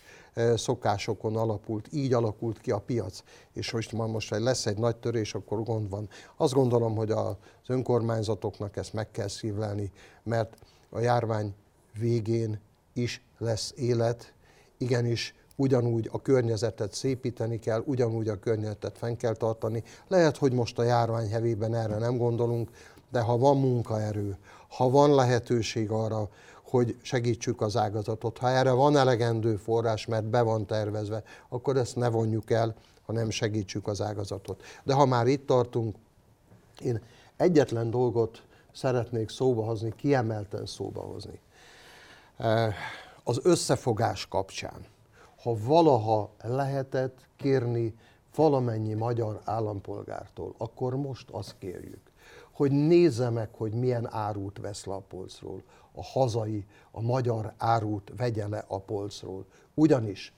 szokásokon 0.56 1.36
alapult, 1.36 1.88
így 1.92 2.12
alakult 2.12 2.60
ki 2.60 2.70
a 2.70 2.78
piac, 2.78 3.22
és 3.52 3.72
most 3.72 3.92
ma 3.92 4.06
most 4.06 4.30
lesz 4.30 4.66
egy 4.66 4.78
nagy 4.78 4.96
törés, 4.96 5.34
akkor 5.34 5.62
gond 5.62 5.90
van. 5.90 6.08
Azt 6.36 6.52
gondolom, 6.52 6.96
hogy 6.96 7.10
az 7.10 7.36
önkormányzatoknak 7.66 8.76
ezt 8.76 8.92
meg 8.92 9.10
kell 9.10 9.28
szívlelni, 9.28 9.92
mert 10.22 10.56
a 10.90 10.98
járvány 10.98 11.54
végén 11.98 12.60
is 12.92 13.22
lesz 13.38 13.72
élet, 13.76 14.34
igenis 14.78 15.34
ugyanúgy 15.56 16.08
a 16.12 16.22
környezetet 16.22 16.92
szépíteni 16.92 17.58
kell, 17.58 17.82
ugyanúgy 17.86 18.28
a 18.28 18.38
környezetet 18.38 18.98
fenn 18.98 19.16
kell 19.16 19.34
tartani. 19.34 19.82
Lehet, 20.08 20.36
hogy 20.36 20.52
most 20.52 20.78
a 20.78 20.82
járvány 20.82 21.28
hevében 21.28 21.74
erre 21.74 21.98
nem 21.98 22.16
gondolunk, 22.16 22.70
de 23.10 23.20
ha 23.20 23.38
van 23.38 23.56
munkaerő, 23.56 24.36
ha 24.68 24.90
van 24.90 25.14
lehetőség 25.14 25.90
arra, 25.90 26.28
hogy 26.74 26.96
segítsük 27.02 27.60
az 27.60 27.76
ágazatot. 27.76 28.38
Ha 28.38 28.48
erre 28.48 28.72
van 28.72 28.96
elegendő 28.96 29.56
forrás, 29.56 30.06
mert 30.06 30.24
be 30.24 30.42
van 30.42 30.66
tervezve, 30.66 31.22
akkor 31.48 31.76
ezt 31.76 31.96
ne 31.96 32.08
vonjuk 32.08 32.50
el, 32.50 32.74
hanem 33.06 33.30
segítsük 33.30 33.86
az 33.86 34.00
ágazatot. 34.00 34.62
De 34.82 34.94
ha 34.94 35.04
már 35.04 35.26
itt 35.26 35.46
tartunk, 35.46 35.96
én 36.80 37.00
egyetlen 37.36 37.90
dolgot 37.90 38.42
szeretnék 38.72 39.28
szóba 39.28 39.64
hozni, 39.64 39.92
kiemelten 39.96 40.66
szóba 40.66 41.00
hozni. 41.00 41.38
Eh, 42.36 42.74
az 43.24 43.40
összefogás 43.42 44.28
kapcsán, 44.28 44.86
ha 45.42 45.56
valaha 45.64 46.30
lehetett 46.42 47.18
kérni 47.36 47.94
valamennyi 48.34 48.94
magyar 48.94 49.40
állampolgártól, 49.44 50.54
akkor 50.58 50.96
most 50.96 51.30
azt 51.30 51.54
kérjük, 51.58 52.12
hogy 52.54 52.70
nézze 52.70 53.30
meg, 53.30 53.48
hogy 53.52 53.72
milyen 53.72 54.08
árut 54.12 54.58
vesz 54.58 54.84
le 54.84 54.94
a 54.94 55.02
polcról. 55.08 55.62
A 55.92 56.04
hazai, 56.04 56.64
a 56.90 57.00
magyar 57.00 57.52
árut 57.56 58.12
vegye 58.16 58.48
le 58.48 58.64
a 58.68 58.78
polcról. 58.78 59.46
Ugyanis 59.74 60.32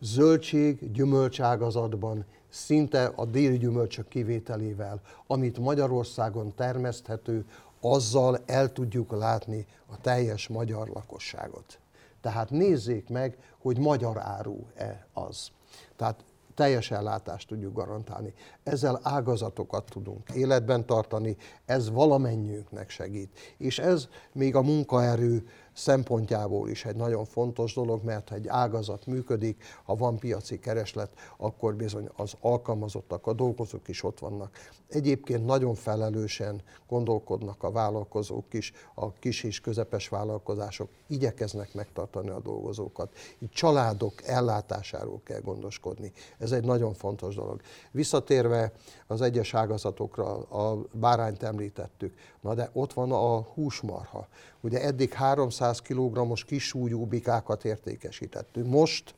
zöldség, 0.00 0.92
gyümölcságazatban 0.92 2.24
szinte 2.48 3.12
a 3.16 3.24
déli 3.24 3.58
gyümölcsök 3.58 4.08
kivételével, 4.08 5.00
amit 5.26 5.58
Magyarországon 5.58 6.54
termeszthető, 6.54 7.44
azzal 7.80 8.38
el 8.46 8.72
tudjuk 8.72 9.10
látni 9.10 9.66
a 9.86 10.00
teljes 10.00 10.48
magyar 10.48 10.88
lakosságot. 10.88 11.78
Tehát 12.20 12.50
nézzék 12.50 13.08
meg, 13.08 13.36
hogy 13.58 13.78
magyar 13.78 14.18
áru-e 14.18 15.06
az. 15.12 15.50
Tehát 15.96 16.24
teljes 16.58 16.90
ellátást 16.90 17.48
tudjuk 17.48 17.74
garantálni. 17.74 18.34
Ezzel 18.62 19.00
ágazatokat 19.02 19.84
tudunk 19.90 20.30
életben 20.34 20.86
tartani, 20.86 21.36
ez 21.64 21.90
valamennyiünknek 21.90 22.90
segít. 22.90 23.38
És 23.58 23.78
ez 23.78 24.08
még 24.32 24.54
a 24.54 24.62
munkaerő 24.62 25.48
szempontjából 25.78 26.68
is 26.68 26.84
egy 26.84 26.96
nagyon 26.96 27.24
fontos 27.24 27.74
dolog, 27.74 28.04
mert 28.04 28.28
ha 28.28 28.34
egy 28.34 28.48
ágazat 28.48 29.06
működik, 29.06 29.62
ha 29.84 29.94
van 29.94 30.18
piaci 30.18 30.58
kereslet, 30.58 31.10
akkor 31.36 31.74
bizony 31.74 32.08
az 32.16 32.34
alkalmazottak, 32.40 33.26
a 33.26 33.32
dolgozók 33.32 33.88
is 33.88 34.02
ott 34.02 34.18
vannak. 34.18 34.50
Egyébként 34.88 35.46
nagyon 35.46 35.74
felelősen 35.74 36.62
gondolkodnak 36.88 37.62
a 37.62 37.70
vállalkozók 37.70 38.54
is, 38.54 38.72
a 38.94 39.12
kis 39.12 39.42
és 39.42 39.60
közepes 39.60 40.08
vállalkozások 40.08 40.88
igyekeznek 41.06 41.74
megtartani 41.74 42.28
a 42.28 42.40
dolgozókat. 42.40 43.12
Így 43.38 43.50
családok 43.50 44.26
ellátásáról 44.26 45.20
kell 45.24 45.40
gondoskodni. 45.40 46.12
Ez 46.38 46.52
egy 46.52 46.64
nagyon 46.64 46.94
fontos 46.94 47.34
dolog. 47.34 47.60
Visszatérve 47.90 48.72
az 49.06 49.20
egyes 49.20 49.54
ágazatokra, 49.54 50.36
a 50.36 50.82
bárányt 50.92 51.42
említettük, 51.42 52.14
na 52.40 52.54
de 52.54 52.70
ott 52.72 52.92
van 52.92 53.12
a 53.12 53.40
húsmarha. 53.40 54.28
Ugye 54.60 54.82
eddig 54.82 55.12
300 55.12 55.80
kg-os 55.80 56.44
kisúlyú 56.44 57.04
bikákat 57.04 57.64
értékesítettünk. 57.64 58.70
Most 58.70 59.14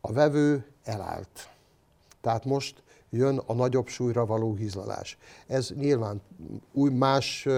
a 0.00 0.12
vevő 0.12 0.64
elállt. 0.84 1.48
Tehát 2.20 2.44
most 2.44 2.82
jön 3.10 3.40
a 3.46 3.52
nagyobb 3.52 3.86
súlyra 3.86 4.26
való 4.26 4.54
hízlalás. 4.54 5.18
Ez 5.46 5.70
nyilván 5.76 6.20
új 6.72 6.90
más 6.90 7.48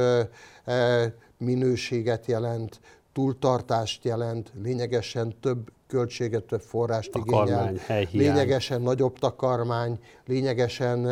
minőséget 1.38 2.26
jelent, 2.26 2.80
túltartást 3.12 4.04
jelent, 4.04 4.52
lényegesen 4.62 5.34
több 5.40 5.70
költséget, 5.86 6.44
több 6.44 6.60
forrást 6.60 7.10
takarmány, 7.10 7.74
igényel, 7.74 8.08
lényegesen 8.12 8.82
nagyobb 8.82 9.18
takarmány, 9.18 9.98
lényegesen 10.26 11.08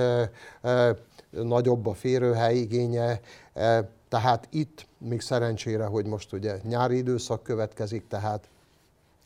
nagyobb 1.30 1.86
a 1.86 1.94
férőhely 1.94 2.56
igénye, 2.56 3.20
e, 3.54 3.90
tehát 4.12 4.48
itt 4.50 4.86
még 4.98 5.20
szerencsére, 5.20 5.84
hogy 5.84 6.06
most 6.06 6.32
ugye 6.32 6.58
nyári 6.62 6.96
időszak 6.96 7.42
következik, 7.42 8.08
tehát 8.08 8.48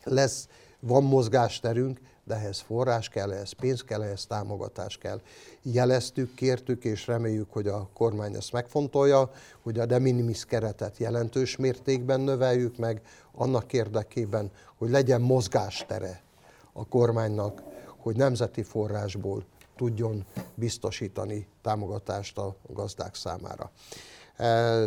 lesz, 0.05 0.49
van 0.81 1.05
mozgásterünk, 1.05 2.01
de 2.25 2.35
ehhez 2.35 2.61
forrás 2.61 3.09
kell, 3.09 3.33
ehhez 3.33 3.53
pénz 3.53 3.83
kell, 3.83 4.03
ehhez 4.03 4.27
támogatás 4.27 4.99
kell. 4.99 5.21
Jeleztük, 5.63 6.35
kértük, 6.35 6.85
és 6.85 7.07
reméljük, 7.07 7.53
hogy 7.53 7.67
a 7.67 7.89
kormány 7.93 8.35
ezt 8.35 8.53
megfontolja, 8.53 9.31
hogy 9.63 9.79
a 9.79 9.87
de 9.87 9.99
minimis 9.99 10.45
keretet 10.45 10.99
jelentős 10.99 11.57
mértékben 11.57 12.21
növeljük 12.21 12.77
meg, 12.77 13.01
annak 13.35 13.73
érdekében, 13.73 14.51
hogy 14.77 14.91
legyen 14.91 15.21
mozgástere 15.21 16.23
a 16.73 16.87
kormánynak, 16.87 17.63
hogy 17.97 18.17
nemzeti 18.17 18.63
forrásból 18.63 19.45
tudjon 19.77 20.25
biztosítani 20.55 21.47
támogatást 21.63 22.39
a 22.39 22.57
gazdák 22.73 23.15
számára. 23.15 23.71
E, 24.37 24.83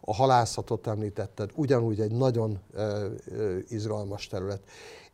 a 0.00 0.14
halászatot 0.14 0.86
említetted, 0.86 1.50
ugyanúgy 1.54 2.00
egy 2.00 2.12
nagyon 2.12 2.60
e, 2.74 2.80
e, 2.80 3.10
izgalmas 3.68 4.26
terület. 4.26 4.62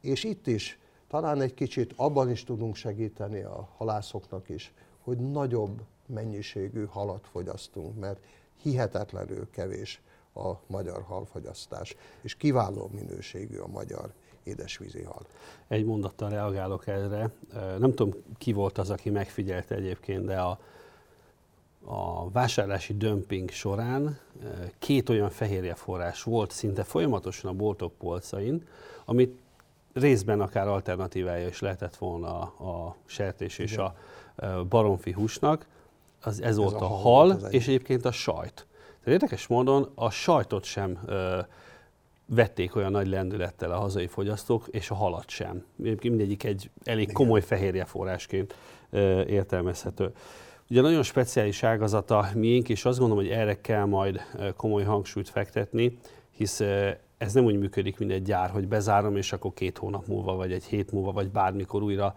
És 0.01 0.25
itt 0.25 0.47
is 0.47 0.79
talán 1.09 1.41
egy 1.41 1.55
kicsit 1.55 1.93
abban 1.97 2.31
is 2.31 2.45
tudunk 2.45 2.77
segíteni 2.77 3.43
a 3.43 3.69
halászoknak 3.77 4.49
is, 4.49 4.73
hogy 5.03 5.19
nagyobb 5.19 5.83
mennyiségű 6.07 6.85
halat 6.85 7.27
fogyasztunk, 7.31 7.99
mert 7.99 8.21
hihetetlenül 8.63 9.51
kevés 9.51 10.01
a 10.35 10.53
magyar 10.67 11.03
halfogyasztás, 11.03 11.97
és 12.21 12.35
kiváló 12.35 12.91
minőségű 12.95 13.57
a 13.57 13.67
magyar 13.67 14.13
édesvízi 14.43 15.03
hal. 15.03 15.27
Egy 15.69 15.85
mondattal 15.85 16.31
reagálok 16.31 16.87
erre. 16.87 17.31
Nem 17.79 17.95
tudom, 17.95 18.15
ki 18.39 18.53
volt 18.53 18.79
az, 18.79 18.91
aki 18.91 19.11
megfigyelte 19.11 19.75
egyébként, 19.75 20.25
de 20.25 20.41
a, 20.41 20.59
a 21.89 22.31
vásárlási 22.31 22.97
dömping 22.97 23.51
során 23.51 24.19
két 24.79 25.09
olyan 25.09 25.31
fehérjeforrás 25.31 26.23
volt 26.23 26.51
szinte 26.51 26.85
folyamatosan 26.85 27.51
a 27.51 27.55
boltok 27.55 27.93
polcain, 27.93 28.67
amit 29.05 29.39
részben 29.93 30.41
akár 30.41 30.69
alternatívája 30.69 31.49
is 31.49 31.61
lehetett 31.61 31.97
volna 31.97 32.41
a, 32.41 32.97
sertés 33.05 33.59
és 33.59 33.77
a 33.77 33.97
baromfi 34.69 35.13
húsnak, 35.13 35.67
az, 36.23 36.41
ez, 36.41 36.49
ez 36.49 36.57
volt 36.57 36.75
a, 36.75 36.85
a 36.85 36.87
hal, 36.87 37.29
hal 37.29 37.51
és 37.51 37.67
egyébként 37.67 38.05
a 38.05 38.13
sajt. 38.13 38.67
Tehát 39.05 39.21
érdekes 39.21 39.47
módon 39.47 39.91
a 39.95 40.11
sajtot 40.11 40.65
sem 40.65 40.99
ö, 41.07 41.41
vették 42.27 42.77
olyan 42.77 42.91
nagy 42.91 43.07
lendülettel 43.07 43.73
a 43.73 43.79
hazai 43.79 44.07
fogyasztók, 44.07 44.67
és 44.71 44.91
a 44.91 44.95
halat 44.95 45.29
sem. 45.29 45.65
Mindegyik 45.77 46.45
egy 46.45 46.71
elég 46.85 47.13
komoly 47.13 47.41
fehérjeforrásként 47.41 48.55
ö, 48.91 49.25
értelmezhető. 49.25 50.13
Ugye 50.71 50.81
nagyon 50.81 51.03
speciális 51.03 51.63
ágazata 51.63 52.29
miénk, 52.35 52.69
és 52.69 52.85
azt 52.85 52.99
gondolom, 52.99 53.25
hogy 53.25 53.33
erre 53.33 53.61
kell 53.61 53.85
majd 53.85 54.21
komoly 54.57 54.83
hangsúlyt 54.83 55.29
fektetni, 55.29 55.99
hisz 56.31 56.63
ez 57.19 57.33
nem 57.33 57.45
úgy 57.45 57.59
működik, 57.59 57.99
mint 57.99 58.11
egy 58.11 58.23
gyár, 58.23 58.51
hogy 58.51 58.69
bezárom, 58.69 59.17
és 59.17 59.33
akkor 59.33 59.53
két 59.55 59.79
hónap 59.79 60.07
múlva, 60.07 60.35
vagy 60.35 60.53
egy 60.53 60.65
hét 60.65 60.93
múlva, 60.93 61.13
vagy 61.13 61.31
bármikor 61.31 61.83
újra 61.83 62.15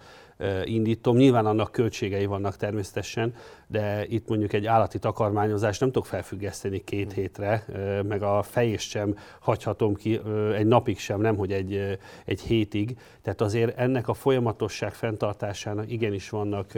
indítom. 0.63 1.15
Nyilván 1.15 1.45
annak 1.45 1.71
költségei 1.71 2.25
vannak 2.25 2.55
természetesen, 2.55 3.33
de 3.67 4.05
itt 4.07 4.27
mondjuk 4.27 4.53
egy 4.53 4.65
állati 4.65 4.99
takarmányozást 4.99 5.79
nem 5.79 5.91
tudok 5.91 6.07
felfüggeszteni 6.07 6.83
két 6.83 7.13
hétre, 7.13 7.65
meg 8.07 8.23
a 8.23 8.41
fejést 8.41 8.89
sem 8.89 9.17
hagyhatom 9.39 9.95
ki 9.95 10.19
egy 10.55 10.67
napig 10.67 10.99
sem, 10.99 11.21
nem 11.21 11.35
hogy 11.35 11.51
egy, 11.51 11.97
egy 12.25 12.41
hétig. 12.41 12.97
Tehát 13.21 13.41
azért 13.41 13.77
ennek 13.77 14.07
a 14.07 14.13
folyamatosság 14.13 14.93
fenntartásának 14.93 15.91
igenis 15.91 16.29
vannak 16.29 16.71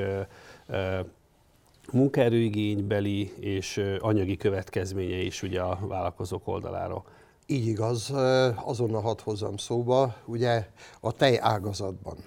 munkaerőigénybeli 1.92 3.34
és 3.40 3.82
anyagi 4.00 4.38
következménye 4.38 5.18
is 5.18 5.44
ugye 5.44 5.62
a 5.62 5.80
vállalkozók 5.88 6.48
oldaláról. 6.48 7.06
Így 7.46 7.68
igaz, 7.68 8.10
azonnal 8.56 9.02
hadd 9.02 9.22
hozzam 9.24 9.58
szóba, 9.58 10.16
ugye 10.26 10.68
a 11.00 11.12
tej 11.12 11.40
ágazatban. 11.40 12.18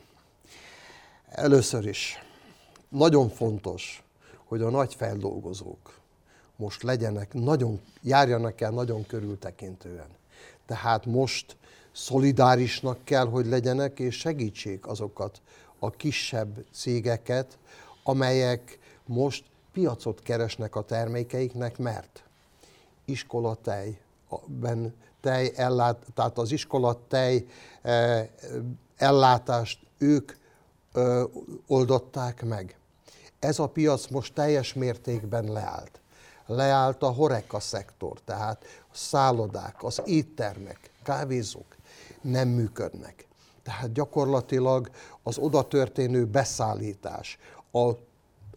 Először 1.28 1.86
is 1.86 2.18
nagyon 2.88 3.28
fontos, 3.28 4.02
hogy 4.44 4.62
a 4.62 4.70
nagy 4.70 4.94
feldolgozók 4.94 5.98
most 6.56 6.82
legyenek, 6.82 7.32
nagyon, 7.32 7.80
járjanak 8.02 8.60
el 8.60 8.70
nagyon 8.70 9.06
körültekintően. 9.06 10.08
Tehát 10.66 11.06
most 11.06 11.56
szolidárisnak 11.92 13.04
kell, 13.04 13.26
hogy 13.26 13.46
legyenek, 13.46 13.98
és 13.98 14.18
segítsék 14.18 14.86
azokat 14.86 15.40
a 15.78 15.90
kisebb 15.90 16.64
cégeket, 16.72 17.58
amelyek 18.02 18.78
most 19.06 19.44
piacot 19.72 20.20
keresnek 20.22 20.76
a 20.76 20.82
termékeiknek, 20.82 21.78
mert 21.78 22.22
iskolatej, 23.04 23.98
ben 24.46 24.94
tej 25.20 25.52
ellát, 25.56 26.06
tehát 26.14 26.38
az 26.38 26.52
iskolatej 26.52 27.46
eh, 27.82 28.28
ellátást 28.96 29.78
ők 29.98 30.32
oldották 31.66 32.44
meg. 32.44 32.76
Ez 33.38 33.58
a 33.58 33.66
piac 33.66 34.06
most 34.06 34.34
teljes 34.34 34.74
mértékben 34.74 35.52
leállt. 35.52 36.00
Leállt 36.46 37.02
a 37.02 37.10
horeka 37.10 37.60
szektor, 37.60 38.20
tehát 38.24 38.64
a 38.92 38.96
szállodák, 38.96 39.82
az 39.82 40.02
éttermek, 40.04 40.90
kávézók 41.02 41.76
nem 42.20 42.48
működnek. 42.48 43.26
Tehát 43.62 43.92
gyakorlatilag 43.92 44.90
az 45.22 45.38
oda 45.38 45.68
történő 45.68 46.26
beszállítás, 46.26 47.38
a, 47.72 47.90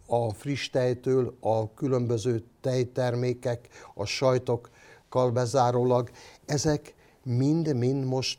a 0.08 0.32
friss 0.32 0.70
tejtől 0.70 1.36
a 1.40 1.74
különböző 1.74 2.44
tejtermékek, 2.60 3.68
a 3.94 4.04
sajtokkal 4.04 5.30
bezárólag, 5.30 6.10
ezek 6.46 6.94
mind-mind 7.22 8.04
most 8.04 8.38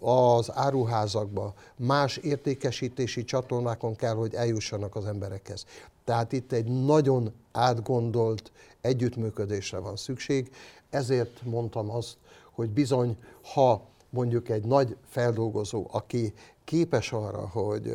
az 0.00 0.50
áruházakba, 0.52 1.54
más 1.76 2.16
értékesítési 2.16 3.24
csatornákon 3.24 3.96
kell, 3.96 4.14
hogy 4.14 4.34
eljussanak 4.34 4.96
az 4.96 5.06
emberekhez. 5.06 5.66
Tehát 6.04 6.32
itt 6.32 6.52
egy 6.52 6.84
nagyon 6.84 7.32
átgondolt 7.52 8.52
együttműködésre 8.80 9.78
van 9.78 9.96
szükség, 9.96 10.50
ezért 10.90 11.42
mondtam 11.42 11.90
azt, 11.90 12.16
hogy 12.50 12.70
bizony, 12.70 13.16
ha 13.42 13.82
mondjuk 14.14 14.48
egy 14.48 14.64
nagy 14.64 14.96
feldolgozó, 15.06 15.86
aki 15.90 16.32
képes 16.64 17.12
arra, 17.12 17.48
hogy 17.48 17.94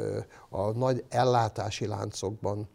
a 0.50 0.72
nagy 0.72 1.04
ellátási 1.10 1.88
láncokban 1.88 2.68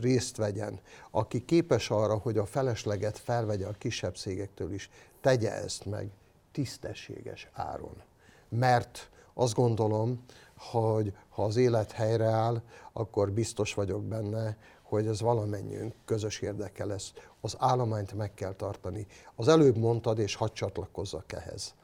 részt 0.00 0.36
vegyen, 0.36 0.80
aki 1.10 1.44
képes 1.44 1.90
arra, 1.90 2.16
hogy 2.16 2.38
a 2.38 2.46
felesleget 2.46 3.18
felvegye 3.18 3.66
a 3.66 3.72
kisebb 3.78 4.14
cégektől 4.14 4.72
is, 4.72 4.90
tegye 5.20 5.52
ezt 5.52 5.84
meg 5.84 6.10
tisztességes 6.52 7.48
áron. 7.52 8.02
Mert 8.48 9.10
azt 9.34 9.54
gondolom, 9.54 10.24
hogy 10.56 11.12
ha 11.28 11.44
az 11.44 11.56
élet 11.56 11.92
helyreáll, 11.92 12.62
akkor 12.92 13.30
biztos 13.30 13.74
vagyok 13.74 14.04
benne, 14.04 14.56
hogy 14.88 15.06
ez 15.06 15.20
valamennyiünk 15.20 15.94
közös 16.04 16.40
érdeke 16.40 16.84
lesz. 16.84 17.12
Az 17.40 17.56
állományt 17.58 18.12
meg 18.12 18.34
kell 18.34 18.52
tartani. 18.52 19.06
Az 19.34 19.48
előbb 19.48 19.76
mondtad, 19.76 20.18
és 20.18 20.34
hadd 20.34 20.52
csatlakozzak 20.52 21.32
ehhez. 21.32 21.74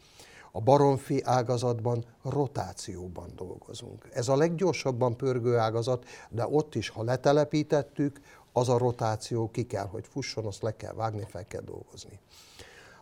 A 0.53 0.61
baromfi 0.61 1.23
ágazatban 1.25 2.05
rotációban 2.23 3.33
dolgozunk. 3.37 4.09
Ez 4.13 4.29
a 4.29 4.37
leggyorsabban 4.37 5.17
pörgő 5.17 5.57
ágazat, 5.57 6.05
de 6.31 6.47
ott 6.47 6.75
is, 6.75 6.89
ha 6.89 7.03
letelepítettük, 7.03 8.21
az 8.53 8.69
a 8.69 8.79
rotáció 8.79 9.51
ki 9.51 9.67
kell, 9.67 9.87
hogy 9.87 10.07
fusson, 10.07 10.47
azt 10.47 10.63
le 10.63 10.77
kell 10.77 10.93
vágni, 10.93 11.25
fel 11.29 11.47
kell 11.47 11.63
dolgozni. 11.63 12.19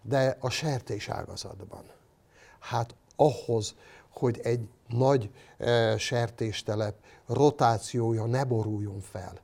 De 0.03 0.37
a 0.41 0.51
sertés 0.51 1.09
ágazatban, 1.09 1.85
hát 2.59 2.95
ahhoz, 3.17 3.75
hogy 4.11 4.41
egy 4.43 4.69
nagy 4.89 5.31
e, 5.59 5.99
sertéstelep 5.99 6.95
rotációja 7.27 8.27
ne 8.27 8.45
boruljon 8.45 9.01
fel, 9.01 9.41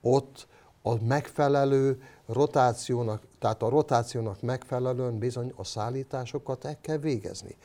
ott 0.00 0.46
a 0.82 1.04
megfelelő 1.04 2.02
rotációnak, 2.26 3.22
tehát 3.38 3.62
a 3.62 3.68
rotációnak 3.68 4.40
megfelelően 4.42 5.18
bizony 5.18 5.52
a 5.56 5.64
szállításokat 5.64 6.64
el 6.64 6.80
kell 6.80 6.96
végezni. 6.96 7.56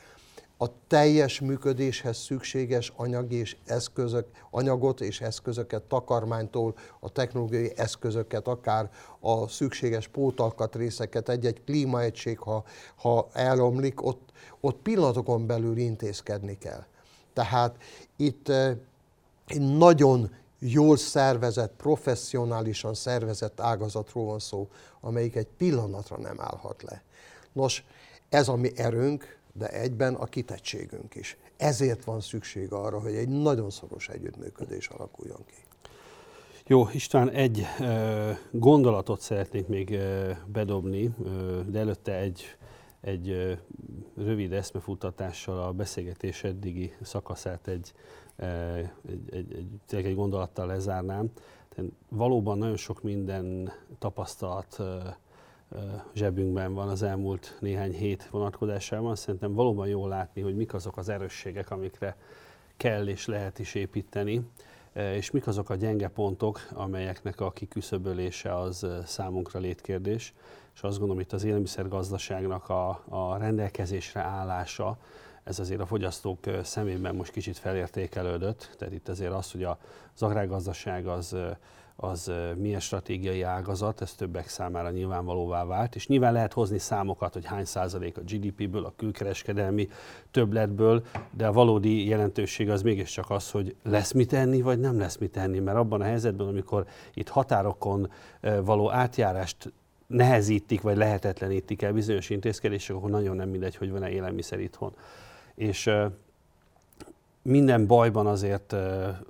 A 0.58 0.66
teljes 0.86 1.40
működéshez 1.40 2.16
szükséges 2.16 2.92
anyag 2.96 3.32
és 3.32 3.56
eszközök, 3.66 4.26
anyagot 4.50 5.00
és 5.00 5.20
eszközöket, 5.20 5.82
takarmánytól 5.82 6.74
a 7.00 7.08
technológiai 7.08 7.72
eszközöket, 7.76 8.48
akár 8.48 8.90
a 9.20 9.48
szükséges 9.48 10.08
pótalkat 10.08 10.74
részeket, 10.74 11.28
egy-egy 11.28 11.64
klímaegység, 11.64 12.38
ha, 12.38 12.64
ha 12.96 13.28
elomlik, 13.32 14.06
ott, 14.06 14.32
ott 14.60 14.76
pillanatokon 14.76 15.46
belül 15.46 15.76
intézkedni 15.76 16.58
kell. 16.58 16.84
Tehát 17.32 17.76
itt 18.16 18.48
eh, 18.48 18.76
egy 19.46 19.76
nagyon 19.76 20.30
jól 20.58 20.96
szervezett, 20.96 21.72
professzionálisan 21.76 22.94
szervezett 22.94 23.60
ágazatról 23.60 24.24
van 24.24 24.38
szó, 24.38 24.68
amelyik 25.00 25.36
egy 25.36 25.48
pillanatra 25.56 26.18
nem 26.18 26.40
állhat 26.40 26.82
le. 26.82 27.02
Nos, 27.52 27.84
ez 28.28 28.48
a 28.48 28.56
mi 28.56 28.70
erőnk, 28.76 29.38
de 29.52 29.68
egyben 29.68 30.14
a 30.14 30.24
kitettségünk 30.24 31.14
is. 31.14 31.36
Ezért 31.56 32.04
van 32.04 32.20
szükség 32.20 32.72
arra, 32.72 33.00
hogy 33.00 33.14
egy 33.14 33.28
nagyon 33.28 33.70
szoros 33.70 34.08
együttműködés 34.08 34.88
alakuljon 34.88 35.44
ki. 35.46 35.66
Jó, 36.66 36.88
István, 36.92 37.30
egy 37.30 37.66
ö, 37.80 38.30
gondolatot 38.50 39.20
szeretnék 39.20 39.66
még 39.66 39.90
ö, 39.90 40.30
bedobni, 40.46 41.14
ö, 41.24 41.60
de 41.66 41.78
előtte 41.78 42.14
egy, 42.14 42.56
egy 43.00 43.28
ö, 43.28 43.52
rövid 44.16 44.52
eszmefuttatással 44.52 45.62
a 45.62 45.72
beszélgetés 45.72 46.44
eddigi 46.44 46.92
szakaszát 47.02 47.68
egy, 47.68 47.92
egy, 48.36 49.20
egy, 49.30 49.68
egy, 49.88 50.04
egy 50.04 50.14
gondolattal 50.14 50.66
lezárnám. 50.66 51.32
Tehát 51.68 51.90
valóban 52.08 52.58
nagyon 52.58 52.76
sok 52.76 53.02
minden 53.02 53.72
tapasztalat 53.98 54.82
zsebünkben 56.14 56.74
van 56.74 56.88
az 56.88 57.02
elmúlt 57.02 57.56
néhány 57.60 57.92
hét 57.92 58.28
vonatkozásában. 58.30 59.16
Szerintem 59.16 59.54
valóban 59.54 59.88
jól 59.88 60.08
látni, 60.08 60.40
hogy 60.40 60.56
mik 60.56 60.74
azok 60.74 60.96
az 60.96 61.08
erősségek, 61.08 61.70
amikre 61.70 62.16
kell 62.76 63.08
és 63.08 63.26
lehet 63.26 63.58
is 63.58 63.74
építeni, 63.74 64.42
és 64.92 65.30
mik 65.30 65.46
azok 65.46 65.70
a 65.70 65.74
gyenge 65.74 66.08
pontok, 66.08 66.68
amelyeknek 66.72 67.40
a 67.40 67.50
kiküszöbölése 67.50 68.56
az 68.58 68.86
számunkra 69.04 69.60
létkérdés. 69.60 70.34
És 70.74 70.82
azt 70.82 70.98
gondolom, 70.98 71.22
itt 71.22 71.32
az 71.32 71.44
élelmiszergazdaságnak 71.44 72.68
a, 72.68 73.02
a 73.08 73.36
rendelkezésre 73.36 74.20
állása, 74.20 74.98
ez 75.46 75.58
azért 75.58 75.80
a 75.80 75.86
fogyasztók 75.86 76.38
szemében 76.62 77.14
most 77.14 77.32
kicsit 77.32 77.58
felértékelődött. 77.58 78.74
Tehát 78.78 78.94
itt 78.94 79.08
azért 79.08 79.32
az, 79.32 79.52
hogy 79.52 79.62
az 79.62 80.22
agrárgazdaság 80.22 81.06
az 81.06 81.36
az 81.96 82.32
milyen 82.56 82.80
stratégiai 82.80 83.42
ágazat, 83.42 84.00
ez 84.00 84.14
többek 84.14 84.48
számára 84.48 84.90
nyilvánvalóvá 84.90 85.64
vált, 85.64 85.94
és 85.94 86.06
nyilván 86.06 86.32
lehet 86.32 86.52
hozni 86.52 86.78
számokat, 86.78 87.32
hogy 87.32 87.44
hány 87.44 87.64
százalék 87.64 88.16
a 88.16 88.20
GDP-ből, 88.20 88.84
a 88.84 88.92
külkereskedelmi 88.96 89.88
többletből, 90.30 91.04
de 91.30 91.46
a 91.46 91.52
valódi 91.52 92.06
jelentőség 92.06 92.70
az 92.70 92.82
mégiscsak 92.82 93.30
az, 93.30 93.50
hogy 93.50 93.74
lesz 93.82 94.12
mit 94.12 94.32
enni, 94.32 94.62
vagy 94.62 94.78
nem 94.78 94.98
lesz 94.98 95.16
mit 95.16 95.36
enni, 95.36 95.58
mert 95.58 95.76
abban 95.76 96.00
a 96.00 96.04
helyzetben, 96.04 96.46
amikor 96.46 96.86
itt 97.14 97.28
határokon 97.28 98.10
való 98.62 98.90
átjárást 98.90 99.72
nehezítik, 100.06 100.80
vagy 100.80 100.96
lehetetlenítik 100.96 101.82
el 101.82 101.92
bizonyos 101.92 102.30
intézkedések, 102.30 102.96
akkor 102.96 103.10
nagyon 103.10 103.36
nem 103.36 103.48
mindegy, 103.48 103.76
hogy 103.76 103.90
van-e 103.90 104.10
élelmiszer 104.10 104.60
itthon. 104.60 104.94
És 105.56 105.90
minden 107.42 107.86
bajban 107.86 108.26
azért 108.26 108.74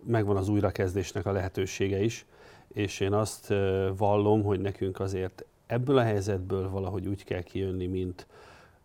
megvan 0.05 0.37
az 0.37 0.49
újrakezdésnek 0.49 1.27
a 1.27 1.33
lehetősége 1.33 2.03
is, 2.03 2.27
és 2.68 3.01
én 3.01 3.12
azt 3.12 3.55
vallom, 3.97 4.43
hogy 4.43 4.61
nekünk 4.61 5.01
azért 5.01 5.45
ebből 5.66 5.99
a 5.99 6.03
helyzetből 6.03 6.70
valahogy 6.70 7.07
úgy 7.07 7.24
kell 7.24 7.43
kijönni, 7.43 7.87
mint 7.87 8.27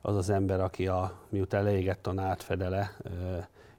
az 0.02 0.16
az 0.16 0.30
ember, 0.30 0.60
aki 0.60 0.88
a, 0.88 1.20
miután 1.30 1.64
leégett 1.64 2.08
a 2.08 2.12
nátfedele, 2.12 2.98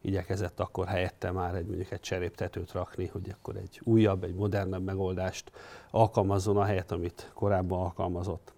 igyekezett 0.00 0.60
akkor 0.60 0.86
helyette 0.86 1.30
már 1.30 1.54
egy 1.54 1.66
mondjuk 1.66 1.90
egy 1.90 2.00
cseréptetőt 2.00 2.72
rakni, 2.72 3.06
hogy 3.06 3.34
akkor 3.38 3.56
egy 3.56 3.80
újabb, 3.84 4.24
egy 4.24 4.34
modernebb 4.34 4.84
megoldást 4.84 5.50
alkalmazzon 5.90 6.56
a 6.56 6.64
helyet, 6.64 6.92
amit 6.92 7.30
korábban 7.34 7.80
alkalmazott. 7.80 8.52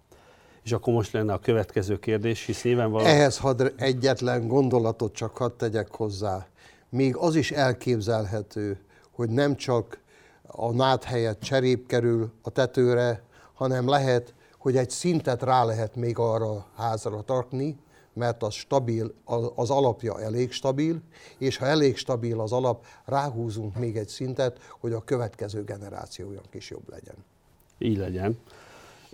És 0.65 0.71
akkor 0.71 0.93
most 0.93 1.11
lenne 1.11 1.33
a 1.33 1.39
következő 1.39 1.99
kérdés, 1.99 2.45
hisz 2.45 2.63
nyilvánvalóan... 2.63 3.09
Ehhez 3.09 3.37
hadd 3.37 3.67
egyetlen 3.77 4.47
gondolatot 4.47 5.13
csak 5.13 5.37
hadd 5.37 5.51
tegyek 5.57 5.95
hozzá. 5.95 6.47
Még 6.89 7.15
az 7.15 7.35
is 7.35 7.51
elképzelhető, 7.51 8.79
hogy 9.11 9.29
nem 9.29 9.55
csak 9.55 9.99
a 10.47 10.71
nád 10.71 11.03
helyett 11.03 11.39
cserép 11.39 11.87
kerül 11.87 12.31
a 12.41 12.49
tetőre, 12.49 13.23
hanem 13.53 13.87
lehet, 13.87 14.33
hogy 14.57 14.77
egy 14.77 14.89
szintet 14.89 15.43
rá 15.43 15.63
lehet 15.63 15.95
még 15.95 16.17
arra 16.17 16.51
a 16.51 16.67
házra 16.75 17.21
tartni, 17.21 17.77
mert 18.13 18.43
az 18.43 18.53
stabil, 18.53 19.13
az 19.55 19.69
alapja 19.69 20.21
elég 20.21 20.51
stabil, 20.51 21.01
és 21.37 21.57
ha 21.57 21.65
elég 21.65 21.97
stabil 21.97 22.39
az 22.39 22.51
alap, 22.51 22.85
ráhúzunk 23.05 23.77
még 23.77 23.97
egy 23.97 24.07
szintet, 24.07 24.57
hogy 24.79 24.93
a 24.93 25.03
következő 25.03 25.63
generációnak 25.63 26.53
is 26.53 26.69
jobb 26.69 26.89
legyen. 26.89 27.15
Így 27.77 27.97
legyen. 27.97 28.37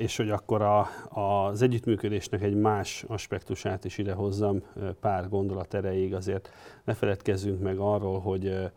És 0.02 0.18
hogy 0.18 0.30
akkor 0.30 0.62
a, 0.62 0.90
az 1.10 1.62
együttműködésnek 1.62 2.42
egy 2.42 2.56
más 2.56 3.04
aspektusát 3.08 3.86
is 3.86 3.98
ide 3.98 4.14
hozzam 4.14 4.64
pár 5.00 5.30
gondolat 5.30 5.74
erejéig, 5.74 6.14
azért 6.14 6.50
ne 6.84 6.94
feledkezzünk 6.94 7.62
meg 7.62 7.78
arról, 7.78 8.20
hogy 8.20 8.72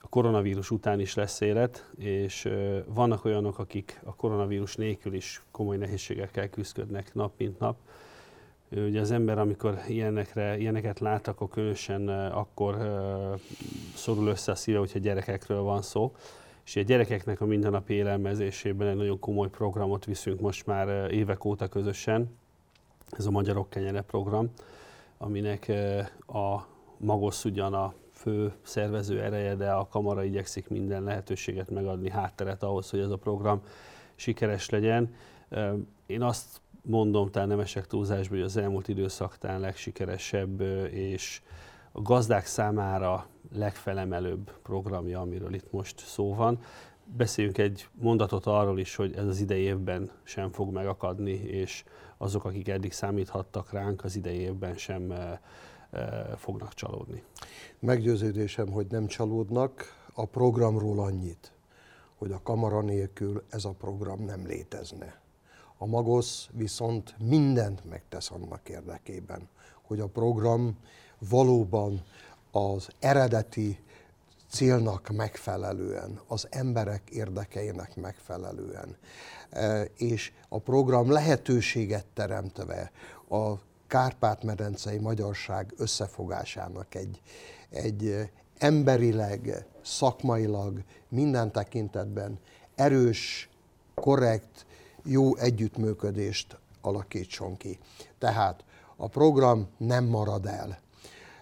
koronavírus 0.00 0.70
után 0.70 1.00
is 1.00 1.14
lesz 1.14 1.40
élet, 1.40 1.90
és 1.98 2.48
vannak 2.86 3.24
olyanok, 3.24 3.58
akik 3.58 4.00
a 4.04 4.14
koronavírus 4.14 4.76
nélkül 4.76 5.14
is 5.14 5.42
komoly 5.50 5.76
nehézségekkel 5.76 6.48
küzdködnek 6.48 7.14
nap 7.14 7.32
mint 7.36 7.58
nap. 7.58 7.76
Ugye 8.68 9.00
az 9.00 9.10
ember, 9.10 9.38
amikor 9.38 9.78
ilyenekre, 9.88 10.58
ilyeneket 10.58 11.00
lát, 11.00 11.28
akkor 11.28 11.48
különösen 11.48 12.08
akkor 12.08 12.76
szorul 13.94 14.26
össze 14.26 14.52
a 14.52 14.54
szíve, 14.54 14.78
hogyha 14.78 14.98
gyerekekről 14.98 15.62
van 15.62 15.82
szó. 15.82 16.14
És 16.64 16.76
a 16.76 16.80
gyerekeknek 16.80 17.40
a 17.40 17.46
mindennapi 17.46 17.94
élelmezésében 17.94 18.88
egy 18.88 18.96
nagyon 18.96 19.18
komoly 19.18 19.48
programot 19.48 20.04
viszünk 20.04 20.40
most 20.40 20.66
már 20.66 21.12
évek 21.12 21.44
óta 21.44 21.68
közösen. 21.68 22.36
Ez 23.10 23.26
a 23.26 23.30
Magyarok 23.30 23.70
Kenyere 23.70 24.02
program, 24.02 24.50
aminek 25.18 25.72
a 26.26 26.66
Magosz 26.96 27.44
ugyan 27.44 27.74
a 27.74 27.94
fő 28.12 28.52
szervező 28.62 29.22
ereje, 29.22 29.54
de 29.54 29.70
a 29.70 29.88
kamara 29.88 30.24
igyekszik 30.24 30.68
minden 30.68 31.02
lehetőséget 31.02 31.70
megadni, 31.70 32.10
hátteret 32.10 32.62
ahhoz, 32.62 32.90
hogy 32.90 33.00
ez 33.00 33.10
a 33.10 33.16
program 33.16 33.62
sikeres 34.14 34.70
legyen. 34.70 35.14
Én 36.06 36.22
azt 36.22 36.60
mondom, 36.82 37.30
talán 37.30 37.48
nem 37.48 37.60
esek 37.60 37.86
túlzásba, 37.86 38.34
hogy 38.34 38.44
az 38.44 38.56
elmúlt 38.56 38.88
időszak 38.88 39.38
talán 39.38 39.60
legsikeresebb 39.60 40.60
és 40.90 41.42
a 41.92 42.02
gazdák 42.02 42.46
számára 42.46 43.26
legfelemelőbb 43.52 44.52
programja, 44.62 45.20
amiről 45.20 45.54
itt 45.54 45.72
most 45.72 46.00
szó 46.06 46.34
van. 46.34 46.58
Beszéljünk 47.04 47.58
egy 47.58 47.88
mondatot 47.92 48.46
arról 48.46 48.78
is, 48.78 48.94
hogy 48.94 49.14
ez 49.14 49.26
az 49.26 49.40
idei 49.40 49.62
évben 49.62 50.10
sem 50.22 50.52
fog 50.52 50.72
megakadni, 50.72 51.32
és 51.32 51.84
azok, 52.16 52.44
akik 52.44 52.68
eddig 52.68 52.92
számíthattak 52.92 53.72
ránk, 53.72 54.04
az 54.04 54.16
idei 54.16 54.38
évben 54.38 54.76
sem 54.76 55.14
fognak 56.36 56.74
csalódni. 56.74 57.22
Meggyőződésem, 57.78 58.70
hogy 58.70 58.86
nem 58.90 59.06
csalódnak. 59.06 60.00
A 60.14 60.24
programról 60.24 60.98
annyit, 60.98 61.52
hogy 62.18 62.32
a 62.32 62.40
kamara 62.42 62.80
nélkül 62.80 63.42
ez 63.48 63.64
a 63.64 63.70
program 63.70 64.24
nem 64.24 64.46
létezne. 64.46 65.20
A 65.78 65.86
Magosz 65.86 66.48
viszont 66.52 67.14
mindent 67.18 67.84
megtesz 67.84 68.30
annak 68.30 68.68
érdekében, 68.68 69.48
hogy 69.82 70.00
a 70.00 70.06
program 70.06 70.78
valóban 71.18 72.02
az 72.52 72.88
eredeti 72.98 73.78
célnak 74.50 75.08
megfelelően, 75.08 76.20
az 76.26 76.46
emberek 76.50 77.10
érdekeinek 77.10 77.96
megfelelően, 77.96 78.96
és 79.96 80.32
a 80.48 80.58
program 80.58 81.10
lehetőséget 81.10 82.06
teremtve 82.14 82.92
a 83.28 83.52
Kárpát-medencei 83.86 84.98
magyarság 84.98 85.74
összefogásának 85.76 86.94
egy, 86.94 87.20
egy 87.70 88.30
emberileg, 88.58 89.66
szakmailag, 89.82 90.82
minden 91.08 91.52
tekintetben 91.52 92.38
erős, 92.74 93.48
korrekt, 93.94 94.66
jó 95.04 95.36
együttműködést 95.36 96.58
alakítson 96.80 97.56
ki. 97.56 97.78
Tehát 98.18 98.64
a 98.96 99.08
program 99.08 99.68
nem 99.76 100.04
marad 100.04 100.46
el. 100.46 100.80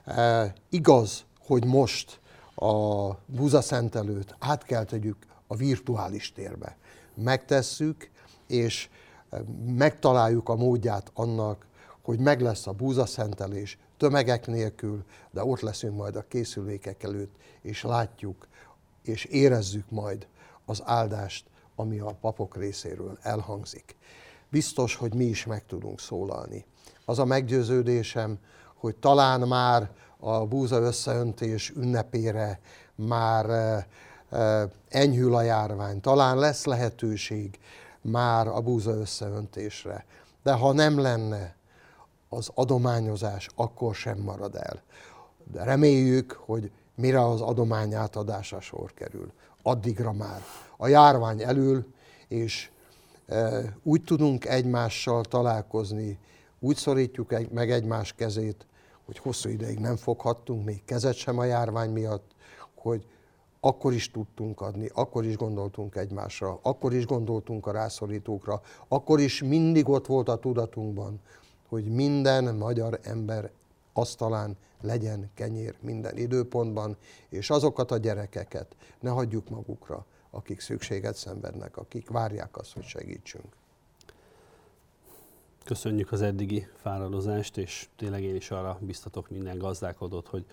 E, 0.05 0.53
igaz, 0.69 1.25
hogy 1.39 1.65
most 1.65 2.21
a 2.55 3.11
búzaszentelőt 3.27 4.35
át 4.39 4.65
kell 4.65 4.85
tegyük 4.85 5.17
a 5.47 5.57
virtuális 5.57 6.33
térbe. 6.33 6.77
Megtesszük, 7.15 8.11
és 8.47 8.89
megtaláljuk 9.67 10.49
a 10.49 10.55
módját 10.55 11.11
annak, 11.15 11.67
hogy 12.03 12.19
meg 12.19 12.41
lesz 12.41 12.67
a 12.67 12.73
búzaszentelés 12.73 13.79
tömegek 13.97 14.47
nélkül, 14.47 15.05
de 15.31 15.45
ott 15.45 15.61
leszünk 15.61 15.97
majd 15.97 16.17
a 16.17 16.25
készülékek 16.29 17.03
előtt, 17.03 17.35
és 17.63 17.83
látjuk, 17.83 18.49
és 19.03 19.25
érezzük 19.25 19.91
majd 19.91 20.27
az 20.65 20.83
áldást, 20.85 21.45
ami 21.75 21.99
a 21.99 22.17
papok 22.21 22.57
részéről 22.57 23.19
elhangzik. 23.23 23.97
Biztos, 24.49 24.95
hogy 24.95 25.15
mi 25.15 25.25
is 25.25 25.47
meg 25.47 25.67
tudunk 25.67 26.01
szólalni. 26.01 26.65
Az 27.05 27.19
a 27.19 27.25
meggyőződésem, 27.25 28.39
hogy 28.81 28.97
talán 28.97 29.41
már 29.41 29.91
a 30.19 30.47
búza 30.47 30.81
összeöntés 30.81 31.71
ünnepére 31.71 32.61
már 32.95 33.51
e, 33.51 33.87
e, 34.37 34.69
enyhül 34.89 35.35
a 35.35 35.43
járvány, 35.43 36.01
talán 36.01 36.39
lesz 36.39 36.65
lehetőség 36.65 37.59
már 38.01 38.47
a 38.47 38.61
búza 38.61 38.91
összeöntésre. 38.91 40.05
De 40.43 40.53
ha 40.53 40.73
nem 40.73 40.99
lenne, 40.99 41.55
az 42.29 42.51
adományozás 42.55 43.49
akkor 43.55 43.95
sem 43.95 44.19
marad 44.19 44.55
el. 44.55 44.83
De 45.53 45.65
reméljük, 45.65 46.33
hogy 46.45 46.71
mire 46.95 47.25
az 47.25 47.41
adomány 47.41 47.95
átadása 47.95 48.61
sor 48.61 48.95
kerül. 48.95 49.33
Addigra 49.63 50.13
már 50.13 50.43
a 50.77 50.89
járvány 50.89 51.43
elől, 51.43 51.85
és 52.29 52.71
e, 53.27 53.63
úgy 53.83 54.05
tudunk 54.05 54.45
egymással 54.45 55.25
találkozni, 55.25 56.19
úgy 56.59 56.77
szorítjuk 56.77 57.51
meg 57.51 57.71
egymás 57.71 58.13
kezét, 58.13 58.67
hogy 59.11 59.19
hosszú 59.19 59.49
ideig 59.49 59.79
nem 59.79 59.97
foghattunk 59.97 60.65
még 60.65 60.85
kezet 60.85 61.15
sem 61.15 61.39
a 61.39 61.45
járvány 61.45 61.91
miatt, 61.91 62.31
hogy 62.75 63.07
akkor 63.61 63.93
is 63.93 64.11
tudtunk 64.11 64.61
adni, 64.61 64.91
akkor 64.95 65.25
is 65.25 65.37
gondoltunk 65.37 65.97
egymásra, 65.97 66.59
akkor 66.63 66.95
is 66.95 67.07
gondoltunk 67.07 67.67
a 67.67 67.73
rászorítókra, 67.73 68.61
akkor 68.89 69.21
is 69.21 69.43
mindig 69.43 69.89
ott 69.89 70.07
volt 70.07 70.29
a 70.29 70.39
tudatunkban, 70.39 71.21
hogy 71.69 71.85
minden 71.85 72.55
magyar 72.55 72.99
ember 73.03 73.51
asztalán 73.93 74.57
legyen 74.81 75.31
kenyér 75.35 75.75
minden 75.81 76.17
időpontban, 76.17 76.97
és 77.29 77.51
azokat 77.51 77.91
a 77.91 77.97
gyerekeket 77.97 78.77
ne 79.01 79.11
hagyjuk 79.11 79.49
magukra, 79.49 80.07
akik 80.31 80.61
szükséget 80.61 81.17
szenvednek, 81.17 81.77
akik 81.77 82.11
várják 82.11 82.57
azt, 82.57 82.73
hogy 82.73 82.85
segítsünk. 82.85 83.60
Köszönjük 85.65 86.13
az 86.13 86.23
eddigi 86.23 86.67
fáradozást, 86.75 87.57
és 87.57 87.89
tényleg 87.97 88.23
én 88.23 88.35
is 88.35 88.51
arra 88.51 88.79
biztatok 88.81 89.31
minden 89.31 89.59
gazdálkodót, 89.59 90.29
hogy 90.29 90.45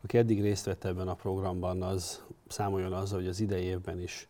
aki 0.00 0.18
eddig 0.18 0.42
részt 0.42 0.64
vett 0.64 0.84
ebben 0.84 1.08
a 1.08 1.14
programban, 1.14 1.82
az 1.82 2.24
számoljon 2.48 2.92
azzal, 2.92 3.18
hogy 3.18 3.28
az 3.28 3.40
idei 3.40 3.62
évben 3.62 4.00
is 4.00 4.28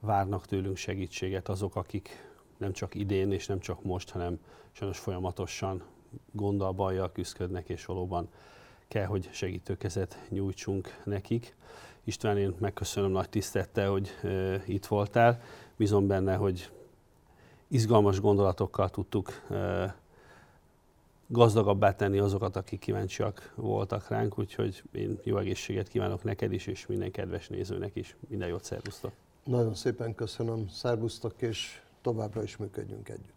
várnak 0.00 0.46
tőlünk 0.46 0.76
segítséget 0.76 1.48
azok, 1.48 1.76
akik 1.76 2.30
nem 2.56 2.72
csak 2.72 2.94
idén 2.94 3.32
és 3.32 3.46
nem 3.46 3.60
csak 3.60 3.82
most, 3.82 4.10
hanem 4.10 4.38
sajnos 4.72 4.98
folyamatosan 4.98 5.82
gonddal, 6.32 6.72
bajjal 6.72 7.12
küzdködnek, 7.12 7.68
és 7.68 7.84
valóban 7.84 8.28
kell, 8.88 9.06
hogy 9.06 9.28
segítőkezet 9.32 10.26
nyújtsunk 10.28 11.00
nekik. 11.04 11.54
István, 12.04 12.38
én 12.38 12.54
megköszönöm 12.58 13.10
nagy 13.10 13.28
tisztettel, 13.28 13.90
hogy 13.90 14.08
e, 14.22 14.62
itt 14.66 14.86
voltál. 14.86 15.40
Bízom 15.76 16.06
benne, 16.06 16.34
hogy 16.34 16.70
izgalmas 17.68 18.20
gondolatokkal 18.20 18.90
tudtuk 18.90 19.42
gazdagabbá 21.26 21.94
tenni 21.94 22.18
azokat, 22.18 22.56
akik 22.56 22.80
kíváncsiak 22.80 23.52
voltak 23.54 24.08
ránk, 24.08 24.38
úgyhogy 24.38 24.82
én 24.92 25.18
jó 25.22 25.38
egészséget 25.38 25.88
kívánok 25.88 26.24
neked 26.24 26.52
is, 26.52 26.66
és 26.66 26.86
minden 26.86 27.10
kedves 27.10 27.48
nézőnek 27.48 27.96
is. 27.96 28.16
Minden 28.28 28.48
jót, 28.48 28.64
szervusztok! 28.64 29.12
Nagyon 29.44 29.74
szépen 29.74 30.14
köszönöm, 30.14 30.68
szervusztok, 30.68 31.42
és 31.42 31.80
továbbra 32.02 32.42
is 32.42 32.56
működjünk 32.56 33.08
együtt. 33.08 33.35